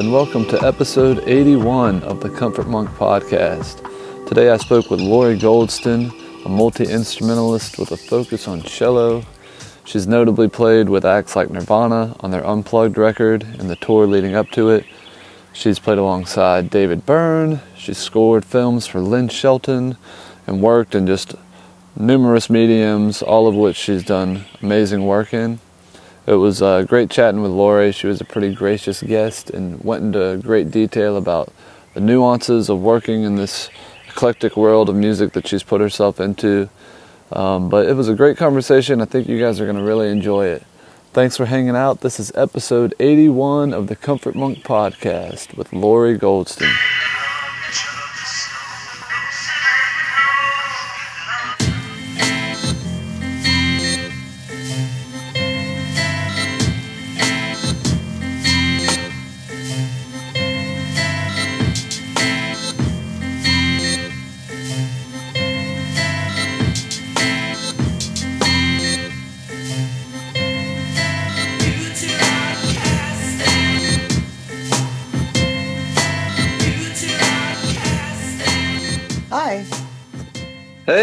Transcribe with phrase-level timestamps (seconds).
[0.00, 3.86] And welcome to episode 81 of the Comfort Monk podcast.
[4.26, 6.10] Today I spoke with Lori Goldston,
[6.46, 9.22] a multi instrumentalist with a focus on cello.
[9.84, 14.34] She's notably played with acts like Nirvana on their Unplugged record and the tour leading
[14.34, 14.86] up to it.
[15.52, 19.98] She's played alongside David Byrne, she's scored films for Lynn Shelton,
[20.46, 21.34] and worked in just
[21.94, 25.60] numerous mediums, all of which she's done amazing work in.
[26.26, 27.92] It was uh, great chatting with Lori.
[27.92, 31.52] She was a pretty gracious guest and went into great detail about
[31.94, 33.70] the nuances of working in this
[34.08, 36.68] eclectic world of music that she's put herself into.
[37.32, 39.00] Um, but it was a great conversation.
[39.00, 40.62] I think you guys are going to really enjoy it.
[41.12, 42.02] Thanks for hanging out.
[42.02, 46.72] This is episode 81 of the Comfort Monk podcast with Lori Goldston.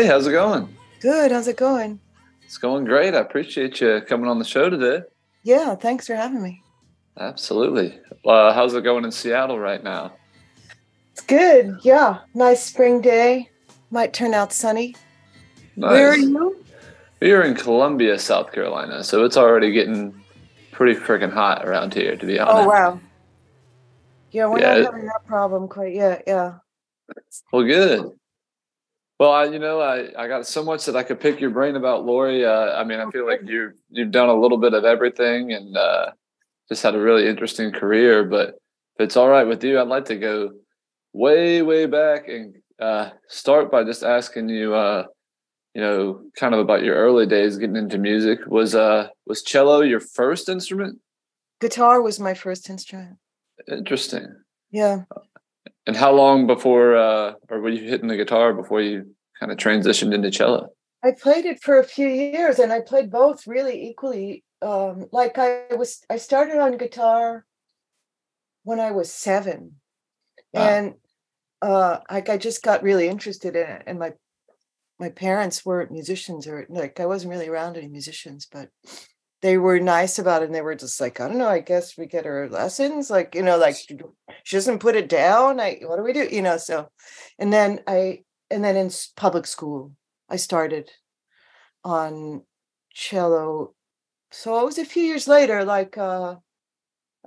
[0.07, 0.73] Hey, how's it going?
[1.01, 1.33] Good.
[1.33, 1.99] How's it going?
[2.45, 3.13] It's going great.
[3.13, 5.05] I appreciate you coming on the show today.
[5.43, 5.75] Yeah.
[5.75, 6.63] Thanks for having me.
[7.19, 7.99] Absolutely.
[8.25, 10.13] Uh, how's it going in Seattle right now?
[11.11, 11.79] It's good.
[11.81, 12.19] Yeah.
[12.33, 13.49] Nice spring day.
[13.91, 14.95] Might turn out sunny.
[15.75, 15.91] Nice.
[15.91, 16.63] Where are you?
[17.19, 20.17] We're in Columbia, South Carolina, so it's already getting
[20.71, 22.57] pretty freaking hot around here, to be honest.
[22.65, 22.99] Oh wow.
[24.31, 26.23] Yeah, we're Yeah, not it- having that problem quite yet.
[26.25, 26.59] Yeah.
[27.51, 28.09] Well, good.
[29.19, 31.75] Well, I, you know, I, I got so much that I could pick your brain
[31.75, 32.45] about, Lori.
[32.45, 35.75] Uh, I mean, I feel like you you've done a little bit of everything and
[35.75, 36.11] uh,
[36.69, 38.23] just had a really interesting career.
[38.23, 40.51] But if it's all right with you, I'd like to go
[41.13, 45.05] way, way back and uh, start by just asking you, uh,
[45.73, 48.39] you know, kind of about your early days getting into music.
[48.47, 50.99] Was uh was cello your first instrument?
[51.59, 53.17] Guitar was my first instrument.
[53.67, 54.27] Interesting.
[54.69, 55.03] Yeah.
[55.87, 59.57] And how long before, uh, or were you hitting the guitar before you kind of
[59.57, 60.67] transitioned into cello?
[61.03, 64.43] I played it for a few years and I played both really equally.
[64.61, 67.45] Um, like I was I started on guitar
[68.63, 69.75] when I was seven.
[70.53, 70.61] Wow.
[70.61, 70.93] And
[71.61, 73.83] uh like I just got really interested in it.
[73.87, 74.13] And my
[74.99, 78.69] my parents weren't musicians or like I wasn't really around any musicians, but
[79.41, 81.97] they were nice about it and they were just like, I don't know, I guess
[81.97, 83.09] we get her lessons.
[83.09, 85.59] Like, you know, like she doesn't put it down.
[85.59, 86.27] I what do we do?
[86.31, 86.89] You know, so
[87.37, 89.91] and then I and then in public school
[90.29, 90.89] I started
[91.83, 92.41] on
[92.93, 93.73] cello.
[94.31, 96.35] So it was a few years later, like uh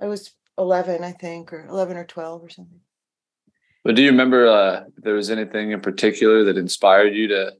[0.01, 2.79] I was 11, I think, or 11 or 12 or something.
[3.83, 7.53] But do you remember uh, if there was anything in particular that inspired you to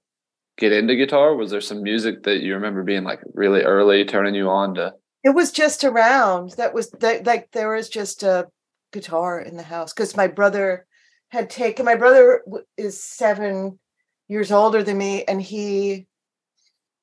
[0.58, 1.36] get into guitar?
[1.36, 4.94] Was there some music that you remember being like really early, turning you on to?
[5.24, 6.52] It was just around.
[6.58, 8.48] That was that like there was just a
[8.92, 10.86] guitar in the house because my brother
[11.30, 12.44] had taken my brother
[12.78, 13.80] is seven
[14.28, 16.08] years older than me and he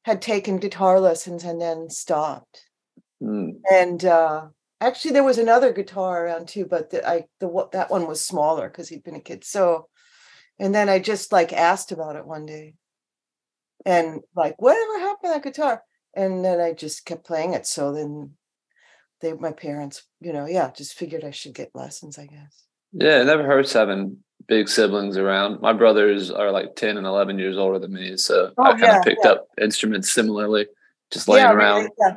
[0.04, 2.64] had taken guitar lessons and then stopped.
[3.20, 3.50] Hmm.
[3.68, 4.46] and uh
[4.80, 8.24] actually there was another guitar around too but the, i the what that one was
[8.24, 9.88] smaller because he'd been a kid so
[10.60, 12.74] and then i just like asked about it one day
[13.86, 15.82] and like whatever happened to that guitar
[16.14, 18.32] and then i just kept playing it so then
[19.20, 23.20] they my parents you know yeah just figured i should get lessons i guess Yeah,
[23.20, 25.60] it never hurts having big siblings around.
[25.60, 28.16] My brothers are like 10 and 11 years older than me.
[28.16, 29.32] So Oh, I kind yeah, of picked yeah.
[29.32, 30.66] up instruments similarly,
[31.10, 31.90] just laying yeah, around.
[31.98, 32.16] yeah.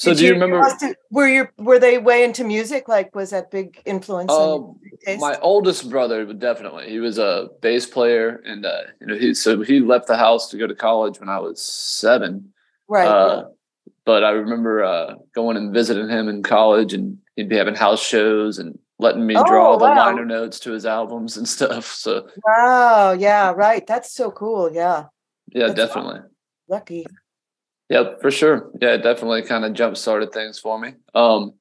[0.00, 0.60] So Did do you remember?
[0.60, 4.98] must were you were they way into music like was that big influence on your
[5.04, 5.20] taste?
[5.20, 6.88] my oldest brother definitely.
[6.88, 10.48] He was a bass player, and uh, you know, he so he left the house
[10.50, 12.50] to go to college when I was seven.
[12.88, 13.44] right Uh,
[14.06, 18.02] but I remember uh, going and visiting him in college, and he'd be having house
[18.02, 20.06] shows and letting me draw Oh, the wow.
[20.06, 21.84] liner notes to his albums and stuff.
[21.84, 25.04] So wow yeah right that's so cool yeah
[25.52, 26.20] yeah, That's definitely.
[26.68, 27.06] lucky
[27.90, 28.70] Yep, for sure.
[28.80, 30.94] Yeah, it definitely kind of jump started things for me.
[31.14, 31.54] Um,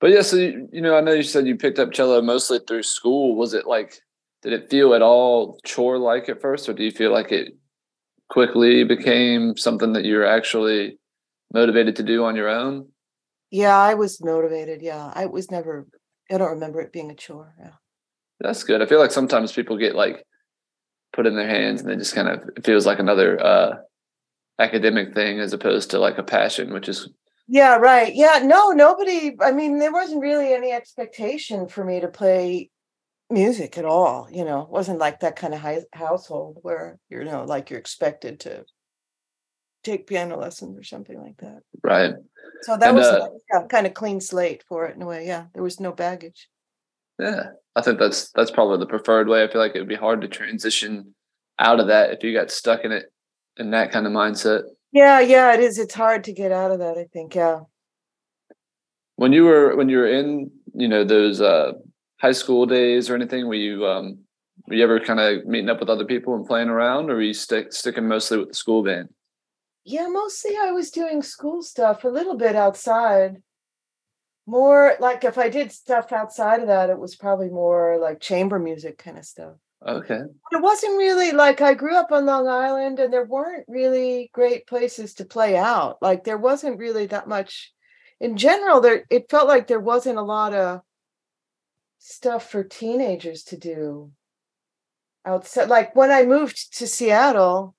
[0.00, 2.60] but yeah, so you, you know, I know you said you picked up cello mostly
[2.60, 3.36] through school.
[3.36, 4.00] Was it like,
[4.42, 7.56] did it feel at all chore like at first, or do you feel like it
[8.28, 10.98] quickly became something that you're actually
[11.52, 12.88] motivated to do on your own?
[13.50, 14.80] Yeah, I was motivated.
[14.80, 15.86] Yeah, I was never.
[16.30, 17.54] I don't remember it being a chore.
[17.58, 17.70] Yeah.
[18.40, 18.80] That's good.
[18.80, 20.24] I feel like sometimes people get like
[21.12, 23.76] put in their hands and it just kind of it feels like another uh
[24.58, 27.08] academic thing as opposed to like a passion, which is
[27.48, 28.14] Yeah, right.
[28.14, 29.36] Yeah, no, nobody.
[29.40, 32.70] I mean, there wasn't really any expectation for me to play
[33.30, 34.28] music at all.
[34.30, 37.80] You know, it wasn't like that kind of high, household where you know, like you're
[37.80, 38.64] expected to
[39.82, 41.60] take piano lessons or something like that.
[41.82, 42.14] Right.
[42.62, 45.26] So that and, was uh, yeah, kind of clean slate for it in a way.
[45.26, 46.48] Yeah, there was no baggage.
[47.18, 49.44] Yeah, I think that's that's probably the preferred way.
[49.44, 51.14] I feel like it would be hard to transition
[51.58, 53.06] out of that if you got stuck in it
[53.58, 54.64] in that kind of mindset.
[54.92, 55.78] Yeah, yeah, it is.
[55.78, 56.96] It's hard to get out of that.
[56.98, 57.34] I think.
[57.34, 57.60] Yeah.
[59.16, 61.72] When you were when you were in you know those uh,
[62.20, 64.18] high school days or anything, were you um,
[64.66, 67.22] were you ever kind of meeting up with other people and playing around, or were
[67.22, 69.08] you stick sticking mostly with the school band?
[69.84, 73.42] Yeah, mostly I was doing school stuff, a little bit outside.
[74.46, 78.58] More like if I did stuff outside of that, it was probably more like chamber
[78.58, 79.54] music kind of stuff.
[79.86, 80.20] Okay.
[80.52, 84.66] It wasn't really like I grew up on Long Island and there weren't really great
[84.66, 85.98] places to play out.
[86.00, 87.72] Like there wasn't really that much
[88.20, 90.80] in general there it felt like there wasn't a lot of
[91.98, 94.10] stuff for teenagers to do
[95.26, 97.74] outside like when I moved to Seattle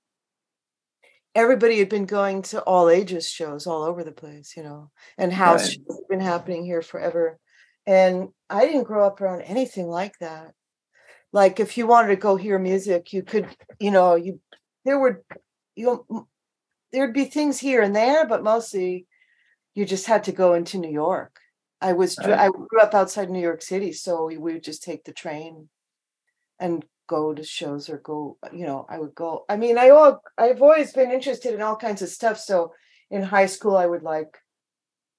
[1.35, 5.31] everybody had been going to all ages shows all over the place, you know, and
[5.31, 5.79] house right.
[5.87, 7.37] shows been happening here forever.
[7.85, 10.53] And I didn't grow up around anything like that.
[11.35, 13.45] Like if you wanted to go hear music, you could,
[13.77, 14.39] you know, you
[14.85, 15.17] there would
[15.75, 16.27] you know,
[16.93, 19.05] there'd be things here and there, but mostly
[19.73, 21.37] you just had to go into New York.
[21.81, 22.39] I was right.
[22.39, 25.67] I grew up outside New York City, so we would just take the train
[26.57, 30.23] and go to shows or go you know i would go i mean i all
[30.39, 32.73] i've always been interested in all kinds of stuff so
[33.11, 34.39] in high school i would like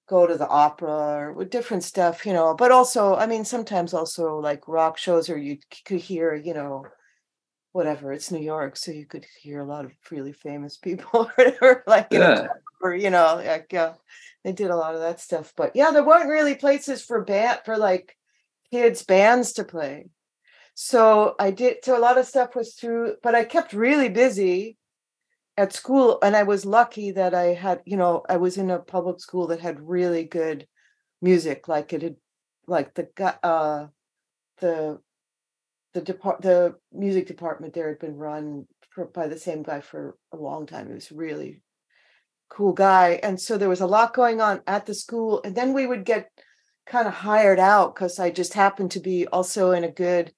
[0.09, 3.93] go to the opera or with different stuff you know but also i mean sometimes
[3.93, 6.85] also like rock shows or you could hear you know
[7.73, 11.33] whatever it's new york so you could hear a lot of really famous people or
[11.37, 12.47] whatever, like yeah.
[12.81, 13.95] or you know like yeah
[14.45, 17.61] they did a lot of that stuff but yeah there weren't really places for band
[17.65, 18.17] for like
[18.71, 20.07] kids bands to play
[20.79, 24.77] so I did, so a lot of stuff was through, but I kept really busy
[25.57, 26.19] at school.
[26.23, 29.47] And I was lucky that I had, you know, I was in a public school
[29.49, 30.67] that had really good
[31.23, 31.69] music.
[31.69, 32.17] Like it had,
[32.67, 33.09] like the,
[33.43, 33.89] uh,
[34.59, 35.01] the,
[35.95, 40.17] the depart, the music department there had been run for, by the same guy for
[40.33, 40.89] a long time.
[40.89, 41.63] He was really
[42.49, 43.19] cool guy.
[43.23, 45.41] And so there was a lot going on at the school.
[45.45, 46.31] And then we would get
[46.87, 50.33] kind of hired out because I just happened to be also in a good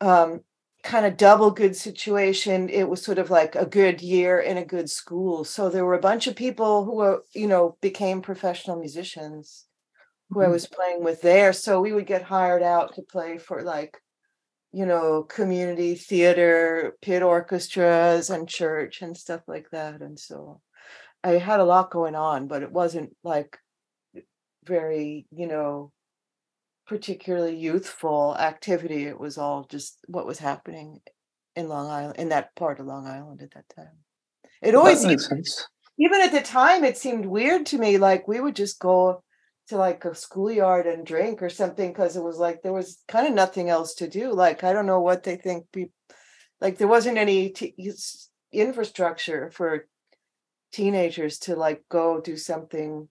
[0.00, 0.40] um,
[0.88, 2.70] kind of double good situation.
[2.70, 5.44] It was sort of like a good year in a good school.
[5.44, 9.66] So there were a bunch of people who were, you know, became professional musicians
[10.30, 10.48] who mm-hmm.
[10.48, 11.52] I was playing with there.
[11.52, 13.98] So we would get hired out to play for like,
[14.72, 20.00] you know, community theater, pit orchestras, and church and stuff like that.
[20.00, 20.62] And so
[21.22, 23.58] I had a lot going on, but it wasn't like
[24.64, 25.92] very, you know,
[26.88, 29.04] particularly youthful activity.
[29.06, 31.00] It was all just what was happening
[31.54, 33.98] in Long Island, in that part of Long Island at that time.
[34.62, 35.68] It always makes sense.
[35.98, 37.98] Even at the time, it seemed weird to me.
[37.98, 39.22] Like we would just go
[39.68, 43.26] to like a schoolyard and drink or something because it was like there was kind
[43.26, 44.32] of nothing else to do.
[44.32, 45.92] Like I don't know what they think people
[46.60, 47.92] like there wasn't any t-
[48.52, 49.86] infrastructure for
[50.72, 53.08] teenagers to like go do something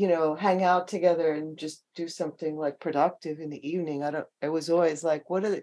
[0.00, 4.10] you know hang out together and just do something like productive in the evening i
[4.10, 5.62] don't i was always like what are they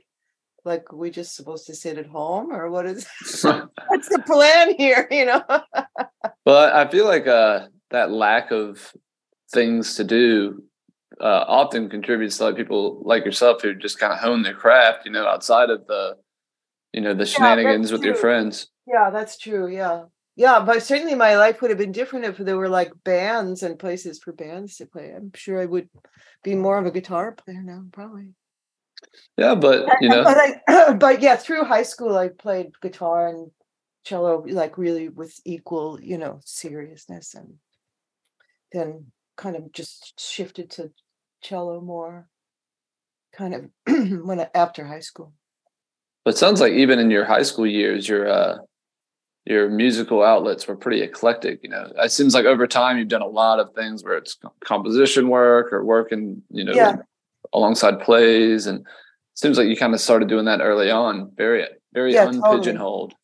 [0.63, 3.07] like we just supposed to sit at home or what is
[3.41, 5.43] what's the plan here you know?
[6.45, 8.93] Well i feel like uh that lack of
[9.51, 10.63] things to do
[11.19, 15.03] uh, often contributes to like people like yourself who just kind of hone their craft
[15.05, 16.15] you know outside of the
[16.93, 18.67] you know the shenanigans yeah, with your friends.
[18.85, 20.03] Yeah that's true yeah
[20.37, 23.77] yeah but certainly my life would have been different if there were like bands and
[23.77, 25.11] places for bands to play.
[25.11, 25.89] I'm sure i would
[26.43, 28.29] be more of a guitar player now probably.
[29.35, 33.51] Yeah but you know but, I, but yeah through high school i played guitar and
[34.05, 37.55] cello like really with equal you know seriousness and
[38.71, 40.91] then kind of just shifted to
[41.41, 42.29] cello more
[43.33, 43.69] kind of
[44.25, 45.33] when after high school.
[46.25, 48.57] But sounds like even in your high school years you're uh
[49.49, 51.59] your musical outlets were pretty eclectic.
[51.63, 54.37] You know, it seems like over time you've done a lot of things where it's
[54.63, 56.97] composition work or working, you know, yeah.
[57.53, 58.85] alongside plays, and it
[59.35, 63.11] seems like you kind of started doing that early on, very, very yeah, unpigeonholed.
[63.11, 63.15] Totally.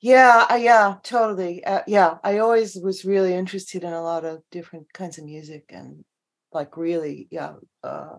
[0.00, 1.64] Yeah, yeah, totally.
[1.64, 5.64] Uh, yeah, I always was really interested in a lot of different kinds of music
[5.70, 6.04] and
[6.52, 8.16] like really, yeah, uh,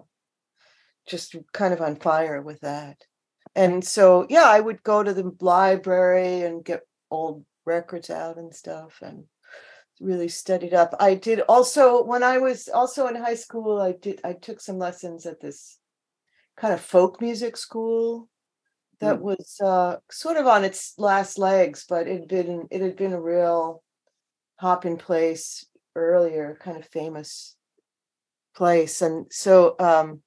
[1.07, 2.97] just kind of on fire with that.
[3.55, 8.53] And so, yeah, I would go to the library and get old records out and
[8.53, 9.25] stuff and
[9.99, 10.93] really studied up.
[10.99, 13.79] I did also when I was also in high school.
[13.79, 15.77] I did I took some lessons at this
[16.57, 18.29] kind of folk music school
[18.99, 19.21] that mm.
[19.21, 23.13] was uh, sort of on its last legs, but it had been it had been
[23.13, 23.83] a real
[24.57, 27.55] hop in place earlier, kind of famous
[28.55, 30.21] place, and so um,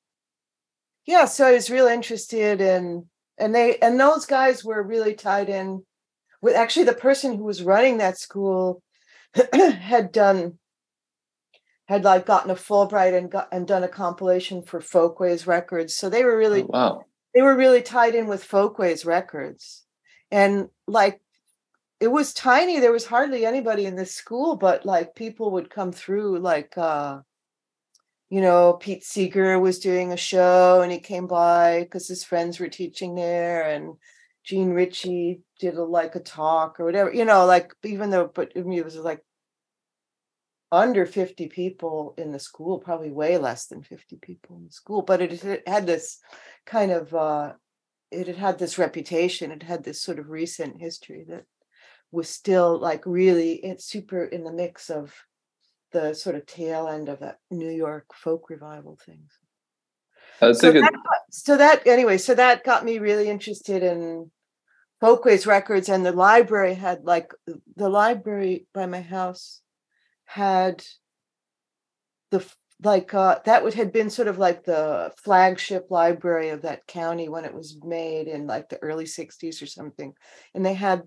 [1.07, 3.07] yeah, so I was real interested in
[3.39, 5.83] and they and those guys were really tied in
[6.41, 8.83] with actually the person who was running that school
[9.53, 10.59] had done
[11.87, 15.97] had like gotten a Fulbright and got and done a compilation for Folkways Records.
[15.97, 17.05] So they were really oh, wow.
[17.35, 19.85] They were really tied in with Folkways Records.
[20.31, 21.21] And like
[22.01, 22.79] it was tiny.
[22.79, 27.21] There was hardly anybody in this school, but like people would come through like uh
[28.31, 32.61] you know, Pete Seeger was doing a show and he came by because his friends
[32.61, 33.95] were teaching there and
[34.49, 38.51] Jean Ritchie did a, like a talk or whatever, you know, like even though, but
[38.55, 39.23] it was like
[40.73, 45.03] under 50 people in the school, probably way less than 50 people in the school,
[45.03, 46.19] but it, it had this
[46.65, 47.53] kind of, uh,
[48.11, 49.53] it had had this reputation.
[49.53, 51.45] It had this sort of recent history that
[52.11, 55.15] was still like really, it's super in the mix of
[55.93, 59.31] the sort of tail end of that New York folk revival things.
[60.55, 60.93] so, that,
[61.31, 64.31] so that anyway, so that got me really interested in
[65.01, 67.33] Folkways records and the library had like
[67.77, 69.61] the library by my house
[70.25, 70.85] had
[72.31, 72.45] the
[72.83, 77.29] like uh that would had been sort of like the flagship library of that county
[77.29, 80.15] when it was made in like the early 60s or something.
[80.55, 81.03] And they had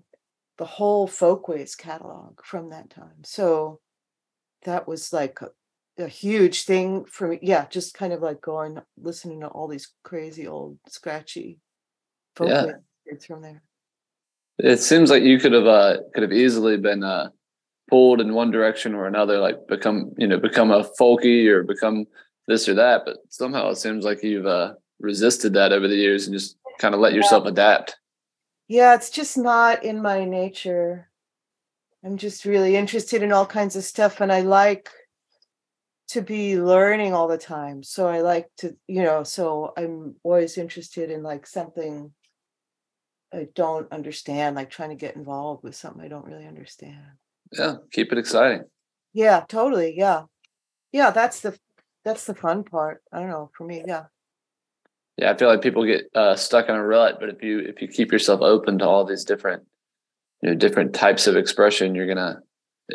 [0.58, 3.24] the whole folkways catalog from that time.
[3.24, 3.80] So
[4.64, 7.38] that was like a, a huge thing for me.
[7.42, 11.58] Yeah just kind of like going listening to all these crazy old scratchy
[12.36, 12.74] folkways
[13.06, 13.26] yeah.
[13.26, 13.62] from there
[14.62, 17.30] it seems like you could have uh, could have easily been uh,
[17.90, 22.06] pulled in one direction or another, like become you know become a folky or become
[22.46, 23.02] this or that.
[23.04, 26.94] But somehow it seems like you've uh, resisted that over the years and just kind
[26.94, 27.96] of let yourself adapt.
[28.68, 31.10] Yeah, it's just not in my nature.
[32.04, 34.88] I'm just really interested in all kinds of stuff, and I like
[36.08, 37.82] to be learning all the time.
[37.82, 42.12] So I like to, you know, so I'm always interested in like something
[43.32, 47.00] I don't understand, like trying to get involved with something I don't really understand.
[47.52, 48.64] Yeah, keep it exciting.
[49.12, 49.94] Yeah, totally.
[49.96, 50.24] Yeah.
[50.92, 51.58] Yeah, that's the
[52.04, 53.02] that's the fun part.
[53.12, 54.04] I don't know, for me, yeah.
[55.16, 57.80] Yeah, I feel like people get uh, stuck in a rut, but if you if
[57.80, 59.62] you keep yourself open to all these different
[60.42, 62.40] you know different types of expression, you're gonna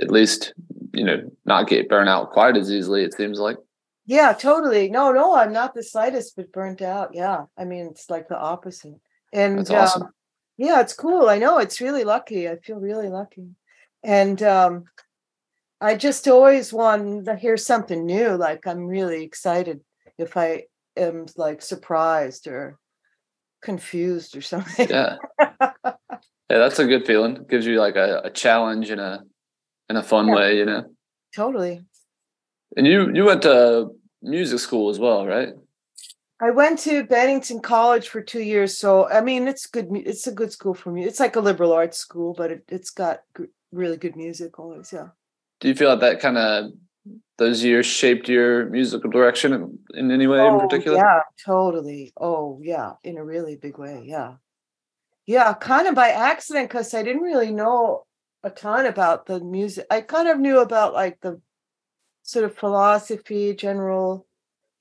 [0.02, 0.54] at least
[0.94, 3.04] you know not get burnt out quite as easily.
[3.04, 3.58] It seems like.
[4.06, 4.90] Yeah, totally.
[4.90, 7.10] No, no, I'm not the slightest bit burnt out.
[7.14, 9.00] Yeah, I mean it's like the opposite.
[9.34, 10.04] And That's awesome.
[10.04, 10.10] Um,
[10.58, 11.30] yeah, it's cool.
[11.30, 12.50] I know it's really lucky.
[12.50, 13.50] I feel really lucky.
[14.04, 14.86] And um,
[15.80, 18.30] I just always want to hear something new.
[18.30, 19.82] Like I'm really excited
[20.18, 20.64] if I
[20.96, 22.80] am like surprised or
[23.62, 24.90] confused or something.
[24.90, 25.18] Yeah.
[25.40, 25.94] yeah,
[26.50, 27.36] that's a good feeling.
[27.38, 29.24] It gives you like a, a challenge in a
[29.90, 30.36] in a fun yeah.
[30.36, 30.86] way, you know.
[31.36, 31.84] Totally.
[32.76, 33.92] And you you went to
[34.24, 35.50] music school as well, right?
[36.40, 39.88] I went to Bennington College for two years, so I mean, it's good.
[39.92, 41.04] It's a good school for me.
[41.04, 43.22] It's like a liberal arts school, but it, has got
[43.72, 44.94] really good music always.
[44.94, 45.10] Yeah.
[45.60, 46.72] Do you feel like that kind of
[47.38, 50.98] those years shaped your musical direction in, in any way oh, in particular?
[50.98, 52.14] Yeah, totally.
[52.18, 54.04] Oh, yeah, in a really big way.
[54.06, 54.36] Yeah,
[55.26, 58.06] yeah, kind of by accident because I didn't really know
[58.44, 59.88] a ton about the music.
[59.90, 61.42] I kind of knew about like the
[62.22, 64.28] sort of philosophy, general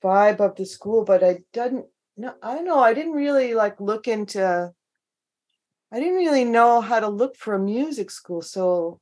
[0.03, 1.85] vibe of the school, but I didn't
[2.17, 2.79] no, I don't know.
[2.79, 4.73] I didn't really like look into
[5.91, 8.41] I didn't really know how to look for a music school.
[8.41, 8.99] So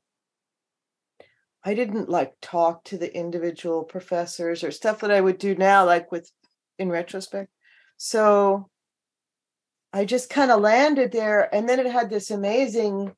[1.63, 5.85] I didn't like talk to the individual professors or stuff that I would do now,
[5.85, 6.29] like with
[6.77, 7.49] in retrospect.
[7.97, 8.69] So
[9.91, 11.53] I just kind of landed there.
[11.55, 13.15] And then it had this amazing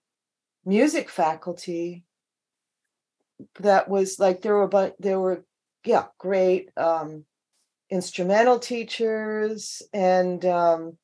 [0.64, 2.06] music faculty
[3.60, 5.46] that was like there were but there were
[5.86, 7.24] yeah great um
[7.90, 10.98] instrumental teachers and um,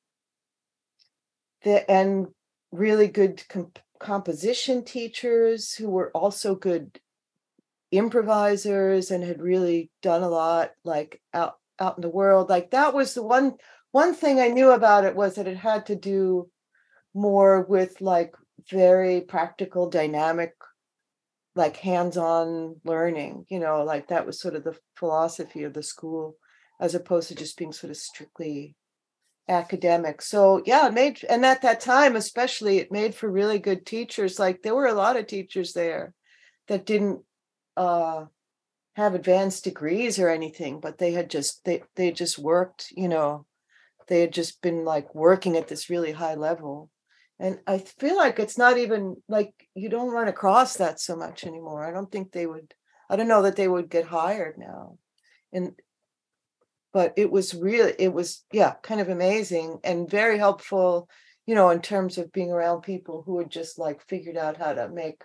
[1.64, 2.28] the and
[2.72, 7.00] really good comp- composition teachers who were also good
[7.92, 12.50] improvisers and had really done a lot like out out in the world.
[12.50, 13.56] Like that was the one
[13.94, 16.50] one thing i knew about it was that it had to do
[17.14, 18.36] more with like
[18.70, 20.52] very practical dynamic
[21.56, 26.36] like hands-on learning you know like that was sort of the philosophy of the school
[26.80, 28.76] as opposed to just being sort of strictly
[29.50, 30.22] academic.
[30.22, 34.40] So yeah, it made and at that time especially it made for really good teachers.
[34.40, 36.14] Like there were a lot of teachers there
[36.68, 37.22] that didn't
[37.76, 38.26] uh,
[38.96, 43.46] have advanced degrees or anything, but they had just they they just worked, you know,
[44.08, 46.90] they had just been like working at this really high level.
[47.40, 51.44] And I feel like it's not even like you don't run across that so much
[51.44, 51.84] anymore.
[51.84, 52.74] I don't think they would
[53.10, 54.98] I don't know that they would get hired now.
[55.52, 55.74] And
[56.94, 61.10] but it was really it was yeah, kind of amazing and very helpful,
[61.48, 64.74] you know, in terms of being around people who had just like figured out how
[64.74, 65.24] to make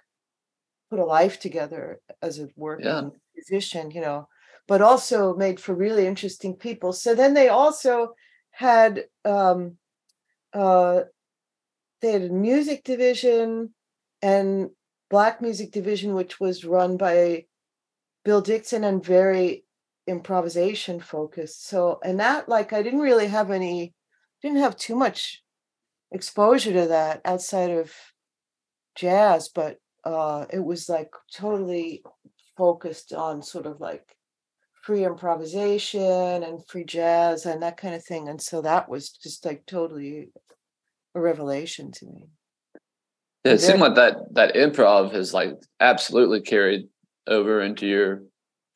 [0.91, 3.11] put a life together as a working Yeah.
[3.37, 4.29] musician, you know,
[4.67, 6.93] but also made for really interesting people.
[6.93, 8.15] So then they also
[8.53, 9.77] had um
[10.55, 11.03] uh
[12.01, 13.75] they had a music division
[14.23, 14.71] and
[15.11, 17.47] black music division, which was run by
[18.25, 19.65] Bill Dixon and very
[20.09, 21.67] improvisation focused.
[21.69, 23.95] So and that like I didn't really have any
[24.43, 25.43] didn't have too much
[26.11, 27.93] exposure to that outside of
[28.97, 32.03] jazz, but uh it was like totally
[32.57, 34.17] focused on sort of like
[34.83, 38.29] free improvisation and free jazz and that kind of thing.
[38.29, 40.31] And so that was just like totally
[41.15, 42.29] a revelation to me.
[43.45, 46.89] Yeah, it seemed like that that improv has like absolutely carried
[47.27, 48.23] over into your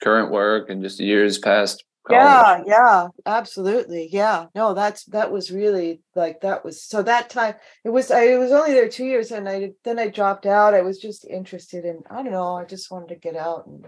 [0.03, 2.23] current work and just years past college.
[2.23, 4.09] Yeah, yeah, absolutely.
[4.13, 4.47] Yeah.
[4.55, 7.55] No, that's that was really like that was so that time
[7.85, 10.75] it was I was only there two years and I then I dropped out.
[10.75, 13.87] I was just interested in I don't know, I just wanted to get out and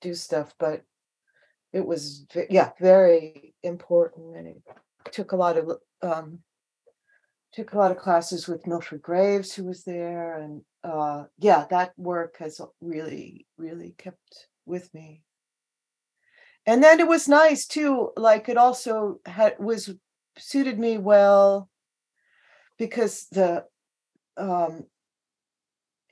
[0.00, 0.82] do stuff, but
[1.72, 4.62] it was yeah, very important and it
[5.12, 5.70] took a lot of
[6.02, 6.40] um
[7.52, 11.92] took a lot of classes with Milford Graves who was there and uh yeah, that
[11.96, 15.22] work has really really kept with me.
[16.66, 19.94] And then it was nice too like it also had was
[20.36, 21.70] suited me well
[22.76, 23.64] because the
[24.36, 24.84] um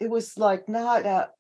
[0.00, 1.30] it was like not a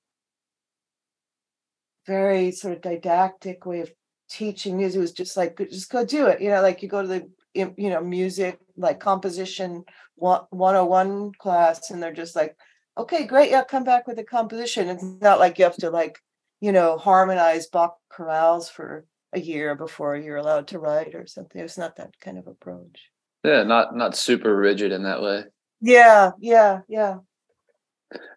[2.06, 3.92] very sort of didactic way of
[4.28, 7.02] teaching music it was just like just go do it you know like you go
[7.02, 9.84] to the you know music like composition
[10.16, 12.56] one- 101 class and they're just like
[12.98, 14.88] okay great yeah come back with a composition.
[14.88, 16.20] It's not like you have to like
[16.64, 21.60] you know harmonize bach chorales for a year before you're allowed to write or something
[21.60, 22.96] it's not that kind of approach
[23.44, 25.38] Yeah, not not super rigid in that way.
[25.82, 27.16] yeah yeah yeah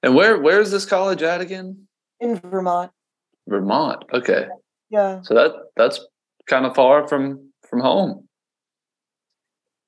[0.04, 1.88] And where where is this college at again?
[2.20, 2.92] in vermont
[3.48, 4.04] Vermont.
[4.20, 4.44] Okay.
[4.90, 5.98] yeah So that that's
[6.52, 7.22] kind of far from
[7.70, 8.12] from home.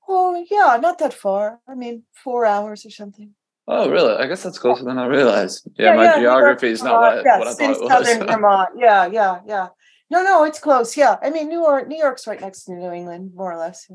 [0.08, 3.32] oh yeah not that far i mean four hours or something
[3.72, 4.16] Oh, really?
[4.16, 5.70] I guess that's closer than I realized.
[5.78, 8.28] Yeah, Yeah, my yeah, York, geography is not what, yeah, what I thought it southern.
[8.32, 8.70] Vermont.
[8.76, 9.68] Yeah, yeah, yeah.
[10.10, 10.98] No, no, it's close.
[10.98, 13.88] Yeah, I mean, New York, New York's right next to New England, more or less.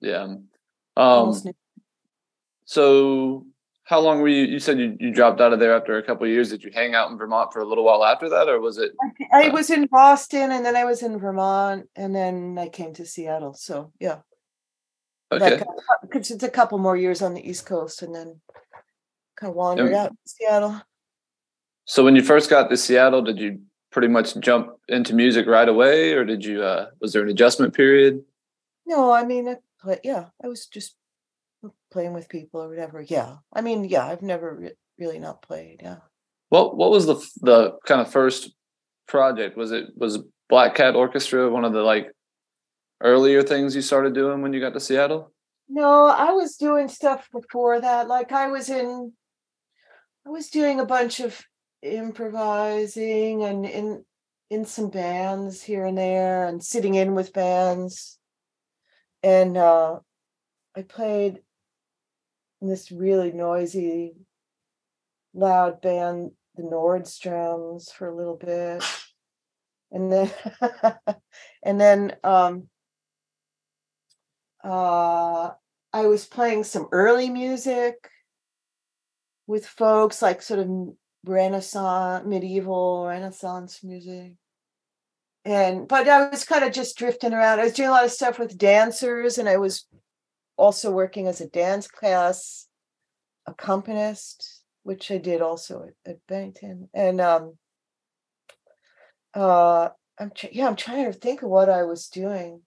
[0.00, 0.34] yeah.
[0.98, 1.54] Um, New-
[2.66, 3.46] so
[3.84, 4.44] how long were you?
[4.44, 6.50] You said you, you dropped out of there after a couple of years.
[6.50, 8.92] Did you hang out in Vermont for a little while after that, or was it?
[9.32, 13.06] I was in Boston, and then I was in Vermont, and then I came to
[13.06, 13.54] Seattle.
[13.54, 14.18] So yeah,
[15.32, 15.62] Okay.
[16.02, 18.40] because it's a couple more years on the East Coast, and then
[19.42, 20.04] kind of wandered Yeah.
[20.04, 20.80] out to Seattle.
[21.84, 25.68] So when you first got to Seattle, did you pretty much jump into music right
[25.68, 26.62] away, or did you?
[26.62, 28.24] Uh, was there an adjustment period?
[28.86, 30.94] No, I mean, I play, yeah, I was just
[31.90, 33.00] playing with people or whatever.
[33.02, 35.80] Yeah, I mean, yeah, I've never re- really not played.
[35.82, 35.98] Yeah.
[36.50, 38.52] What What was the the kind of first
[39.08, 39.56] project?
[39.56, 42.12] Was it was Black Cat Orchestra one of the like
[43.00, 45.32] earlier things you started doing when you got to Seattle?
[45.68, 48.06] No, I was doing stuff before that.
[48.06, 49.12] Like I was in,
[50.26, 51.44] I was doing a bunch of
[51.82, 54.04] improvising and in
[54.50, 58.18] in some bands here and there, and sitting in with bands.
[59.22, 60.00] And uh,
[60.76, 61.40] I played
[62.60, 64.12] in this really noisy,
[65.32, 68.84] loud band, the Nordstroms, for a little bit,
[69.90, 70.30] and then
[71.62, 72.68] and then um,
[74.62, 75.50] uh,
[75.94, 78.10] I was playing some early music
[79.46, 80.68] with folks, like sort of
[81.24, 84.32] Renaissance, medieval Renaissance music.
[85.44, 87.60] And but I was kind of just drifting around.
[87.60, 89.86] I was doing a lot of stuff with dancers, and I was
[90.56, 92.68] also working as a dance class
[93.46, 96.88] accompanist, which I did also at, at Bennington.
[96.94, 97.58] And um,
[99.34, 102.60] uh, I'm yeah, I'm trying to think of what I was doing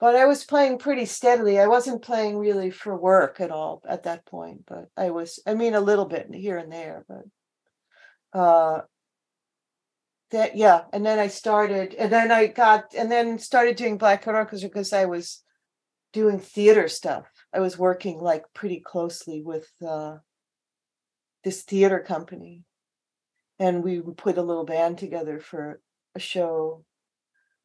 [0.00, 1.58] but I was playing pretty steadily.
[1.58, 5.54] I wasn't playing really for work at all at that point, but I was, I
[5.54, 8.82] mean, a little bit here and there, but uh,
[10.30, 10.82] that, yeah.
[10.92, 14.68] And then I started, and then I got, and then started doing Black Cat Orchestra
[14.68, 15.42] because I was
[16.12, 17.26] doing theater stuff.
[17.52, 20.18] I was working like pretty closely with uh,
[21.44, 22.64] this theater company.
[23.58, 25.80] and we put a little band together for
[26.14, 26.84] a show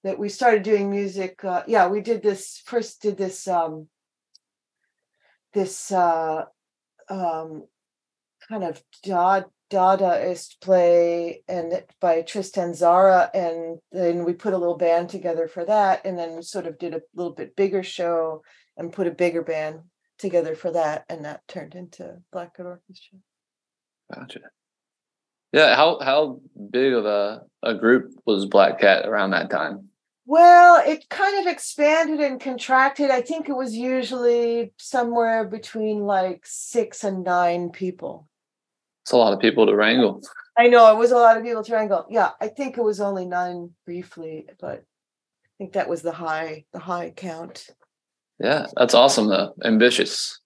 [0.03, 1.43] that we started doing music.
[1.43, 3.01] Uh, yeah, we did this first.
[3.01, 3.87] Did this um,
[5.53, 6.45] this uh,
[7.09, 7.63] um,
[8.47, 14.77] kind of Dada, Dadaist play and by Tristan Tzara, and then we put a little
[14.77, 18.43] band together for that, and then sort of did a little bit bigger show
[18.77, 19.79] and put a bigger band
[20.17, 23.19] together for that, and that turned into Black Cat Orchestra.
[24.13, 24.39] Gotcha.
[25.51, 29.89] Yeah, how how big of a, a group was Black Cat around that time?
[30.25, 33.11] Well, it kind of expanded and contracted.
[33.11, 38.27] I think it was usually somewhere between like six and nine people.
[39.03, 40.21] It's a lot of people to wrangle.
[40.57, 42.05] I know it was a lot of people to wrangle.
[42.09, 46.65] Yeah, I think it was only nine briefly, but I think that was the high
[46.71, 47.67] the high count.
[48.39, 49.53] Yeah, that's awesome though.
[49.63, 50.39] Ambitious.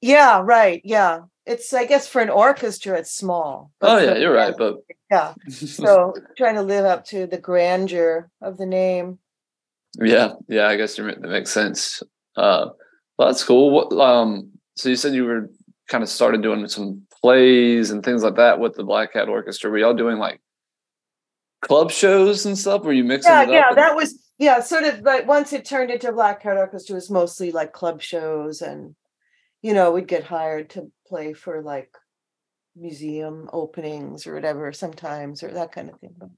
[0.00, 0.80] Yeah, right.
[0.84, 1.20] Yeah.
[1.46, 3.70] It's I guess for an orchestra it's small.
[3.80, 4.78] Oh yeah, you're right, but
[5.10, 5.34] yeah.
[5.50, 9.18] So trying to live up to the grandeur of the name.
[9.98, 12.02] Yeah, yeah, I guess you're that makes sense.
[12.36, 12.70] Uh
[13.16, 13.70] well, that's cool.
[13.70, 15.50] What um so you said you were
[15.88, 19.70] kind of started doing some plays and things like that with the Black Cat Orchestra.
[19.70, 20.40] Were y'all doing like
[21.62, 22.82] club shows and stuff?
[22.82, 23.52] Were you mixing yeah, it up?
[23.52, 26.96] Yeah, that was yeah, sort of but once it turned into Black Cat Orchestra, it
[26.96, 28.96] was mostly like club shows and
[29.62, 31.90] you know, we'd get hired to play for like
[32.76, 36.14] museum openings or whatever sometimes or that kind of thing.
[36.16, 36.28] But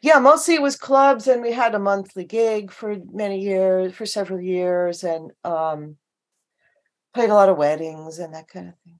[0.00, 4.06] yeah, mostly it was clubs and we had a monthly gig for many years, for
[4.06, 5.96] several years, and um
[7.14, 8.98] played a lot of weddings and that kind of thing.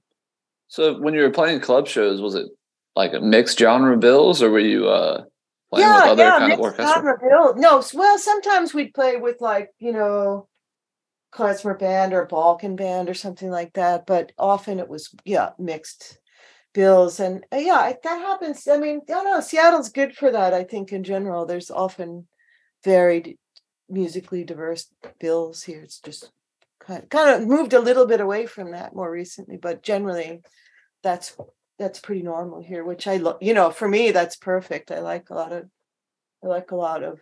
[0.67, 2.47] So when you were playing club shows, was it
[2.95, 5.23] like a mixed genre bills or were you uh
[5.71, 6.87] playing yeah, with other yeah, kind of orchestra?
[6.87, 7.55] genre bill.
[7.55, 10.47] No, well, sometimes we'd play with like, you know,
[11.37, 16.19] klezmer band or Balkan band or something like that, but often it was yeah, mixed
[16.73, 18.67] bills and uh, yeah, that happens.
[18.67, 21.45] I mean, I don't know, Seattle's good for that, I think in general.
[21.45, 22.27] There's often
[22.83, 23.37] varied
[23.89, 24.87] musically diverse
[25.19, 25.81] bills here.
[25.81, 26.31] It's just
[26.79, 30.41] kind of, kind of moved a little bit away from that more recently, but generally
[31.03, 31.37] that's
[31.79, 34.91] that's pretty normal here, which I lo- you know, for me that's perfect.
[34.91, 35.65] I like a lot of
[36.43, 37.19] I like a lot of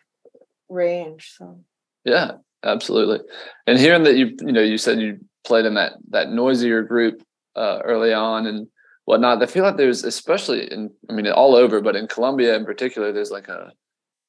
[0.70, 1.34] range.
[1.38, 1.60] So
[2.06, 3.20] Yeah, absolutely.
[3.68, 7.22] And hearing that you you know you said you played in that that noisier group
[7.56, 8.68] uh, early on and
[9.06, 12.66] whatnot, I feel like there's especially in I mean all over, but in Columbia in
[12.66, 13.72] particular, there's like a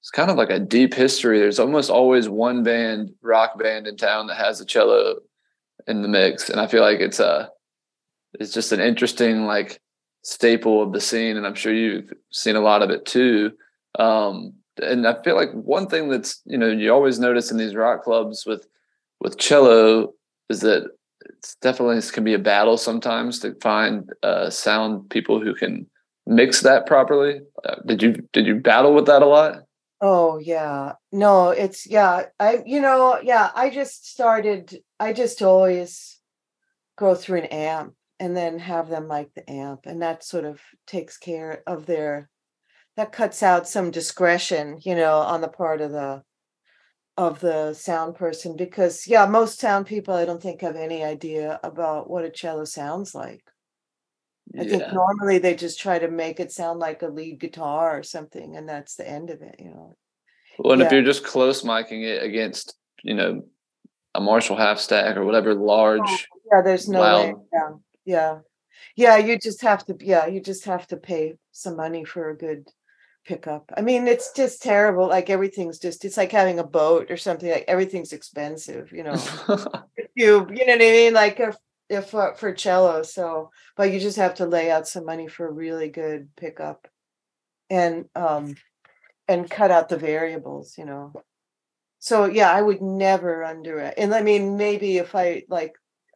[0.00, 1.40] it's kind of like a deep history.
[1.40, 5.16] There's almost always one band, rock band in town that has a cello
[5.88, 7.50] in the mix, and I feel like it's a
[8.34, 9.80] it's just an interesting like
[10.22, 13.52] staple of the scene, and I'm sure you've seen a lot of it too.
[13.98, 17.74] Um, and I feel like one thing that's you know you always notice in these
[17.74, 18.66] rock clubs with
[19.20, 20.12] with cello
[20.48, 20.88] is that
[21.20, 25.86] it's definitely can be a battle sometimes to find uh, sound people who can
[26.26, 27.40] mix that properly.
[27.64, 29.62] Uh, did you did you battle with that a lot?
[30.00, 30.92] Oh yeah.
[31.12, 32.26] No, it's yeah.
[32.38, 36.18] I you know, yeah, I just started I just always
[36.98, 40.60] go through an amp and then have them like the amp and that sort of
[40.86, 42.30] takes care of their
[42.96, 46.22] that cuts out some discretion, you know, on the part of the
[47.18, 51.58] of the sound person because yeah, most sound people I don't think have any idea
[51.62, 53.42] about what a cello sounds like.
[54.58, 58.02] I think normally they just try to make it sound like a lead guitar or
[58.02, 59.96] something, and that's the end of it, you know.
[60.58, 63.44] Well, and if you're just close miking it against you know
[64.14, 66.18] a Marshall half stack or whatever large, oh,
[66.52, 67.34] Yeah, there's no way.
[67.52, 67.70] Yeah,
[68.04, 68.38] yeah,
[68.94, 69.16] yeah.
[69.16, 69.96] You just have to.
[70.00, 72.68] Yeah, you just have to pay some money for a good
[73.26, 73.72] pickup.
[73.76, 75.08] I mean, it's just terrible.
[75.08, 76.04] Like everything's just.
[76.04, 77.50] It's like having a boat or something.
[77.50, 78.92] Like everything's expensive.
[78.92, 79.16] You know.
[80.18, 81.12] You you know what I mean?
[81.12, 81.56] Like if
[81.90, 83.02] if uh, for cello.
[83.02, 86.88] So, but you just have to lay out some money for a really good pickup,
[87.68, 88.56] and um,
[89.28, 90.78] and cut out the variables.
[90.78, 91.12] You know.
[91.98, 93.94] So yeah, I would never under it.
[93.98, 95.74] And I mean, maybe if I like,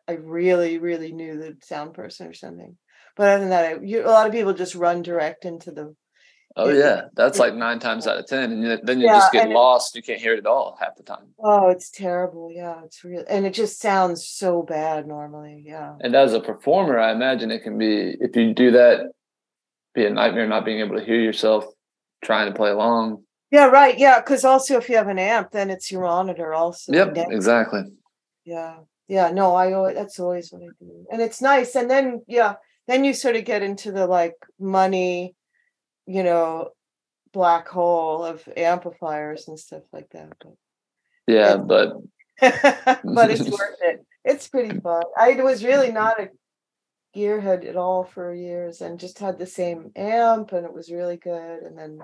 [0.08, 2.76] I really really knew the sound person or something.
[3.16, 5.94] But other than that, I, you, a lot of people just run direct into the.
[6.56, 7.02] Oh Yeah.
[7.14, 9.54] that's like nine times out of ten, and then you Yeah, just get and it-
[9.54, 9.94] lost.
[9.94, 11.34] You can't hear it at all half the time.
[11.38, 12.50] Oh, it's terrible.
[12.52, 15.62] Yeah, it's real, and it just sounds so bad normally.
[15.66, 15.94] Yeah.
[16.00, 19.10] And as a performer, I imagine it can be if you do that,
[19.94, 21.64] be a nightmare not being able to hear yourself
[22.22, 23.24] trying to play along.
[23.50, 23.98] Yeah, right.
[23.98, 26.92] Yeah, because also if you have an amp, then it's your monitor also.
[26.92, 27.82] Yep, exactly.
[28.44, 28.76] Yeah,
[29.08, 29.30] yeah.
[29.30, 31.74] No, I always that's always what I do, and it's nice.
[31.74, 32.54] And then yeah,
[32.86, 35.34] then you sort of get into the like money,
[36.10, 36.70] you know,
[37.32, 40.32] black hole of amplifiers and stuff like that.
[41.28, 41.56] Yeah, Yeah.
[41.56, 41.92] but
[42.40, 44.04] But but it's worth it.
[44.24, 45.04] It's pretty fun.
[45.16, 46.28] I was really not a
[47.16, 51.16] gearhead at all for years and just had the same amp and it was really
[51.16, 51.62] good.
[51.62, 52.00] And then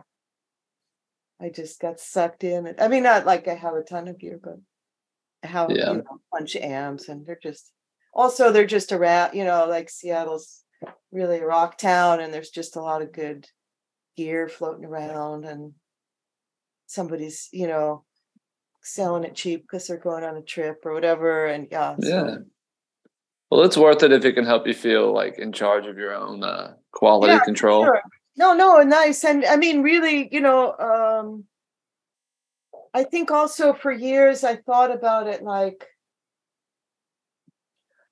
[1.40, 2.74] I just got sucked in.
[2.78, 4.56] I mean, not like I have a ton of gear, but
[5.42, 5.90] I have Yeah.
[5.92, 7.72] you know, a bunch of amps and they're just
[8.14, 10.62] also they're just around, you know, like Seattle's
[11.10, 13.46] really a rock town and there's just a lot of good
[14.16, 15.72] gear floating around and
[16.86, 18.04] somebody's, you know,
[18.82, 21.46] selling it cheap because they're going on a trip or whatever.
[21.46, 22.36] And yeah, so- Yeah.
[23.50, 26.12] Well, it's worth it if it can help you feel like in charge of your
[26.12, 27.84] own uh, quality Yeah, control.
[27.84, 28.02] Sure.
[28.36, 29.24] No, no, nice.
[29.24, 31.44] And I mean, really, you know, um,
[32.92, 35.86] I think also for years I thought about it like,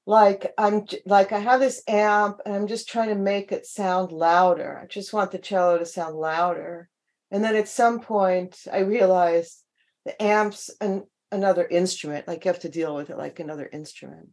[0.06, 4.12] like I'm like I have this amp and I'm just trying to make it sound
[4.12, 4.80] louder.
[4.82, 6.88] I just want the cello to sound louder.
[7.30, 9.62] And then at some point I realized
[10.04, 14.28] the amp's an, another instrument, like you have to deal with it like another instrument.